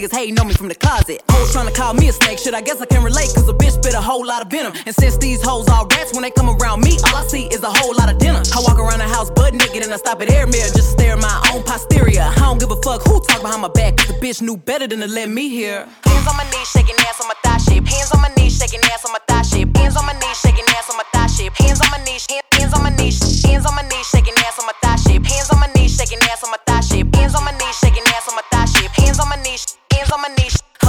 Niggas 0.00 0.16
hating 0.16 0.38
on 0.38 0.48
me 0.48 0.54
from 0.54 0.68
the 0.68 0.74
closet. 0.74 1.22
Hoes 1.30 1.52
trying 1.52 1.66
to 1.66 1.72
call 1.72 1.94
me 1.94 2.08
a 2.08 2.12
snake, 2.12 2.38
shit. 2.38 2.54
I 2.54 2.60
guess 2.60 2.80
I 2.80 2.86
can 2.86 3.02
relate, 3.04 3.28
cause 3.34 3.48
a 3.48 3.52
bitch 3.52 3.72
spit 3.72 3.94
a 3.94 4.00
whole 4.00 4.24
lot 4.24 4.42
of 4.42 4.48
venom. 4.50 4.72
And 4.86 4.94
since 4.94 5.16
these 5.18 5.42
hoes 5.42 5.68
all 5.68 5.86
rats, 5.86 6.12
when 6.12 6.22
they 6.22 6.30
come 6.30 6.48
around 6.48 6.80
me, 6.80 6.96
all 7.08 7.16
I 7.16 7.26
see 7.26 7.46
is 7.46 7.62
a 7.62 7.70
whole 7.70 7.94
lot 7.94 8.10
of 8.10 8.18
dinner. 8.18 8.42
I 8.54 8.60
walk 8.60 8.78
around 8.78 8.98
the 8.98 9.08
house 9.08 9.30
butt 9.30 9.52
naked 9.54 9.82
and 9.82 9.92
I 9.92 9.96
stop 9.96 10.22
at 10.22 10.30
air 10.30 10.46
mirror 10.46 10.72
just 10.72 10.76
to 10.76 10.82
stare 10.96 11.14
at 11.14 11.20
my 11.20 11.36
own 11.52 11.62
posterior. 11.64 12.22
I 12.22 12.40
don't 12.40 12.58
give 12.58 12.70
a 12.70 12.80
fuck 12.80 13.02
who 13.06 13.20
talk 13.20 13.42
behind 13.42 13.62
my 13.62 13.68
back, 13.68 13.96
cause 13.96 14.08
the 14.08 14.14
bitch 14.14 14.40
knew 14.40 14.56
better 14.56 14.86
than 14.86 15.00
to 15.00 15.08
let 15.08 15.28
me 15.28 15.48
hear. 15.48 15.86
Hands 16.04 16.26
on 16.26 16.36
my 16.36 16.44
knees, 16.50 16.68
shaking 16.70 16.96
ass 17.04 17.20
on 17.20 17.28
my 17.28 17.36
thigh 17.44 17.58
shape. 17.58 17.86
Hands 17.86 18.10
on 18.12 18.20
my 18.22 18.32
knees, 18.36 18.56
shaking 18.56 18.80
ass 18.92 19.04
on 19.04 19.12
my 19.12 19.20
thigh 19.28 19.42
shape. 19.42 19.76
Hands 19.76 19.96
on 19.96 20.06
my 20.06 20.14
knees, 20.14 20.38
shaking 20.40 20.64
ass 20.76 20.88
on 20.88 20.96
my 20.96 21.04
thigh 21.12 21.26
shape. 21.26 21.52
Hands 21.60 21.80
on 21.80 21.90
my 21.90 22.00
knees, 22.04 22.26
hands 22.56 22.72
on 22.72 22.82
my 22.82 22.90
knees, 22.96 23.44
hands 23.44 23.66
on 23.66 23.74
my 23.74 23.82
knees, 23.84 24.06
shaking 24.08 24.34
ass 24.48 24.58
on 24.58 24.66
my 24.66 24.76
thigh 24.82 24.96
shape. 24.96 25.26
Hands 25.26 25.50
on 25.52 25.60
my 25.60 25.68
knees, 25.74 25.92
shaking 25.96 26.18
ass 26.32 26.42
on 26.44 26.50
my 26.50 26.56
thigh 26.64 26.69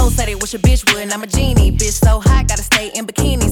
Hoes 0.02 0.16
said 0.16 0.26
they 0.26 0.34
wish 0.34 0.52
a 0.52 0.58
bitch 0.58 0.82
would, 0.92 1.02
and 1.02 1.12
I'm 1.12 1.22
a 1.22 1.28
genie. 1.28 1.70
Bitch 1.70 2.02
so 2.04 2.18
hot, 2.18 2.48
gotta 2.48 2.64
stay 2.64 2.90
in 2.92 3.06
bikinis. 3.06 3.51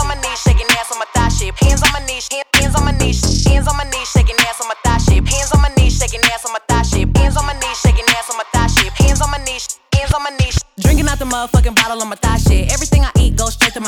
motherfucking 11.51 11.75
bottle 11.75 12.01
on 12.01 12.09
my 12.09 12.15
thigh 12.15 12.37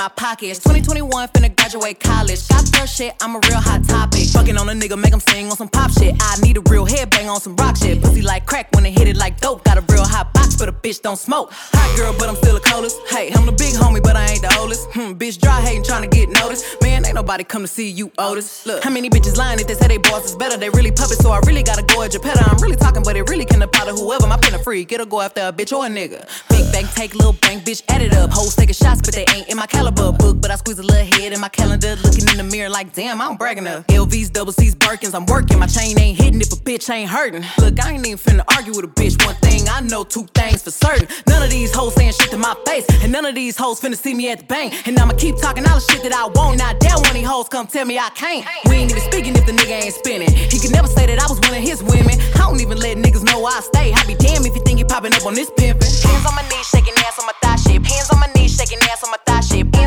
my 0.04 0.10
pockets. 0.10 0.60
2021, 0.60 1.30
finna 1.30 1.56
graduate 1.56 1.98
college. 1.98 2.46
Got 2.50 2.70
girl 2.74 2.86
shit, 2.86 3.16
I'm 3.22 3.36
a 3.36 3.40
real 3.48 3.62
hot 3.62 3.88
topic. 3.88 4.28
Fucking 4.34 4.58
on 4.58 4.68
a 4.68 4.74
nigga, 4.74 5.00
make 5.00 5.14
him 5.14 5.22
sing 5.22 5.50
on 5.50 5.56
some 5.56 5.70
pop 5.70 5.92
shit. 5.92 6.14
I 6.20 6.36
need 6.42 6.58
a 6.58 6.62
real 6.68 6.86
headbang 6.86 7.30
on 7.30 7.40
some 7.40 7.56
rock 7.56 7.78
shit. 7.78 8.02
Pussy 8.02 8.22
like 8.22 8.46
crack 8.46 8.68
when 8.76 8.86
it 8.86 8.92
hit 8.92 9.08
it 9.08 9.16
like 9.16 9.40
dope. 9.40 9.64
Got 9.64 9.78
a 9.78 9.84
real 9.94 10.04
hot 10.04 10.34
box, 10.34 10.58
but 10.58 10.68
a 10.68 10.74
bitch 10.74 11.02
don't 11.02 11.16
smoke. 11.16 11.54
Hot 11.54 11.98
girl, 11.98 12.14
but 12.20 12.28
I'm 12.28 12.36
still 12.36 12.56
the 12.56 12.60
coldest. 12.60 12.98
Hey, 13.08 13.32
I'm 13.34 13.46
the 13.46 13.54
big 13.54 13.76
homie, 13.76 14.04
but 14.04 14.18
I 14.18 14.26
ain't 14.26 14.42
the 14.42 14.54
oldest. 14.60 14.90
Hmm, 14.92 15.14
bitch 15.14 15.40
dry 15.40 15.62
hating, 15.62 15.86
trying 15.86 16.10
to 16.10 16.14
get 16.14 16.28
noticed. 16.28 16.66
Man, 16.82 17.06
ain't 17.06 17.16
nobody 17.16 17.46
come 17.46 17.62
to 17.62 17.68
see 17.68 17.90
you, 17.90 18.12
Otis. 18.18 18.66
Look, 18.66 18.84
how 18.84 18.90
many 18.90 19.10
bitches 19.10 19.38
lying 19.38 19.60
if 19.62 19.68
they 19.68 19.76
say 19.76 19.88
they 19.88 20.00
boss 20.00 20.26
is 20.26 20.36
better? 20.36 20.58
They 20.58 20.70
really 20.72 20.92
puppets, 20.92 21.20
so 21.24 21.32
I 21.32 21.40
really 21.48 21.64
gotta 21.64 21.84
go 21.84 22.04
at 22.04 22.12
Geppetto. 22.12 22.44
I'm 22.44 22.62
really 22.62 22.76
talking, 22.76 23.04
but 23.04 23.16
it 23.16 23.30
really 23.30 23.46
can 23.46 23.62
apply 23.62 23.86
to 23.86 23.94
whoever. 23.94 24.28
My 24.28 24.36
pen 24.38 24.54
a 24.54 24.60
freak, 24.60 24.92
it'll 24.92 25.06
go 25.06 25.22
after 25.22 25.42
a 25.48 25.54
bitch 25.54 25.72
or 25.72 25.86
a 25.86 25.90
nigga. 25.90 26.28
Big 26.50 26.70
bang, 26.74 26.88
take 26.94 27.16
little 27.16 27.38
bang, 27.40 27.62
bitch, 27.62 27.84
add 27.88 28.02
it 28.02 28.14
up. 28.14 28.32
Hoes 28.32 28.54
taking 28.54 28.76
shots, 28.76 29.00
but 29.02 29.14
they 29.14 29.26
ain't 29.34 29.48
in 29.48 29.56
my 29.56 29.66
caliber 29.68 29.93
book. 29.94 30.42
But 30.42 30.52
I 30.52 30.56
squeeze 30.56 30.80
a 30.80 30.84
little 30.84 31.06
head 31.06 31.34
in 31.34 31.40
my 31.40 31.50
calendar, 31.50 31.96
looking 32.04 32.28
in 32.30 32.38
the 32.38 32.44
mirror 32.44 32.70
like, 32.70 32.94
damn, 32.94 33.22
I'm 33.22 33.38
bragging 33.38 33.68
up. 33.68 33.88
LVs, 33.88 34.32
double 34.32 34.52
C's, 34.52 34.76
Birkins, 34.76 35.14
I'm 35.14 35.26
working. 35.26 35.60
My 35.60 35.68
chain 35.68 35.98
ain't 36.00 36.18
hitting 36.20 36.42
if 36.42 36.52
a 36.52 36.56
bitch 36.56 36.90
ain't 36.90 37.10
hurting. 37.10 37.44
Look, 37.60 37.84
I 37.84 37.94
ain't 37.94 38.06
even 38.06 38.18
finna 38.18 38.44
argue 38.56 38.74
with 38.76 38.86
a 38.86 38.88
bitch. 38.88 39.24
One 39.26 39.36
thing 39.36 39.68
I 39.70 39.82
know, 39.82 40.04
two 40.04 40.26
things 40.34 40.64
for 40.64 40.72
certain. 40.72 41.08
None 41.28 41.44
of 41.44 41.50
these 41.50 41.74
hoes 41.74 41.96
saying 41.96 42.14
shit 42.14 42.32
to 42.32 42.38
my 42.38 42.56
face, 42.66 42.86
and 43.02 43.12
none 43.12 43.26
of 43.26 43.36
these 43.36 43.58
hoes 43.58 43.80
finna 43.80 43.96
see 43.96 44.14
me 44.14 44.30
at 44.30 44.40
the 44.40 44.46
bank. 44.46 44.88
And 44.88 44.98
I'ma 45.00 45.14
keep 45.14 45.38
talking 45.38 45.66
all 45.68 45.76
the 45.76 45.82
shit 45.82 46.04
that 46.04 46.14
I 46.14 46.28
want. 46.28 46.58
Now, 46.58 46.74
damn, 46.74 47.00
one 47.00 47.08
of 47.08 47.14
these 47.14 47.28
hoes 47.28 47.48
come 47.48 47.68
tell 47.68 47.86
me 47.86 47.98
I 47.98 48.10
can't. 48.10 48.46
We 48.66 48.76
ain't 48.76 48.92
even 48.92 49.04
speaking 49.04 49.36
if 49.36 49.46
the 49.46 49.54
nigga 49.54 49.84
ain't 49.84 49.94
spinning. 49.94 50.32
He 50.32 50.60
could 50.60 50.72
never 50.72 50.88
say 50.88 51.06
that 51.06 51.20
I 51.20 51.28
was 51.28 51.40
one 51.42 51.54
of 51.54 51.64
his 51.64 51.82
women. 51.84 52.20
I 52.36 52.50
don't 52.50 52.60
even 52.60 52.78
let 52.78 52.98
niggas 52.98 53.24
know 53.24 53.46
I 53.46 53.60
stay. 53.62 53.94
I 53.94 54.04
be 54.06 54.16
damn 54.16 54.46
if 54.46 54.56
you 54.56 54.64
think 54.64 54.80
you 54.80 54.86
popping 54.86 55.14
up 55.14 55.26
on 55.26 55.34
this 55.34 55.50
pimpin'. 55.52 55.88
Hands 56.04 56.26
on 56.26 56.36
my 56.36 56.44
knees, 56.50 56.68
shaking 56.68 56.94
ass 57.06 57.20
on 57.20 57.26
my 57.26 57.34
thigh 57.42 57.56
shape. 57.56 57.86
Hands 57.86 58.10
on 58.12 58.20
my 58.20 58.30
knees, 58.36 58.56
shaking 58.56 58.80
ass 58.90 59.04
on 59.04 59.12
my 59.12 59.18
thigh 59.26 59.42
shape. 59.42 59.83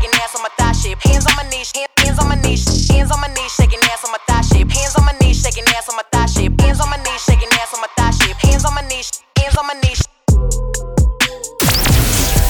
Shaking 0.00 0.20
ass 0.20 0.34
on 0.34 0.42
my 0.42 0.48
thigh 0.56 0.72
shape. 0.72 0.98
Hands 1.02 1.26
on 1.26 1.36
my 1.36 1.48
knees, 1.50 1.72
hands 1.98 2.18
on 2.18 2.28
my 2.28 2.34
knees, 2.36 2.88
hands 2.88 3.10
on 3.10 3.20
my 3.20 3.28
knees, 3.28 3.52
shaking 3.52 3.80
ass 3.84 4.04
on 4.04 4.12
my 4.12 4.18
thigh 4.26 4.40
shape. 4.42 4.70
Hands 4.70 4.96
on 4.96 5.04
my 5.04 5.12
knees, 5.20 5.40
shaking 5.40 5.64
ass 5.68 5.88
on 5.88 5.96
my 5.96 6.02
thigh 6.12 6.26
shape. 6.26 6.60
Hands 6.60 6.80
on 6.80 6.90
my 6.90 6.96
knees, 6.96 7.22
shaking 7.24 7.48
ass 7.52 7.74
on 7.74 7.80
my 7.80 7.88
thigh 7.96 8.10
shape. 8.10 8.36
Hands 8.36 8.64
on 8.64 8.74
my 8.74 8.82
knees, 8.88 9.22
hands 9.36 9.56
on 9.56 9.66
my 9.66 9.74
knees. 9.82 10.00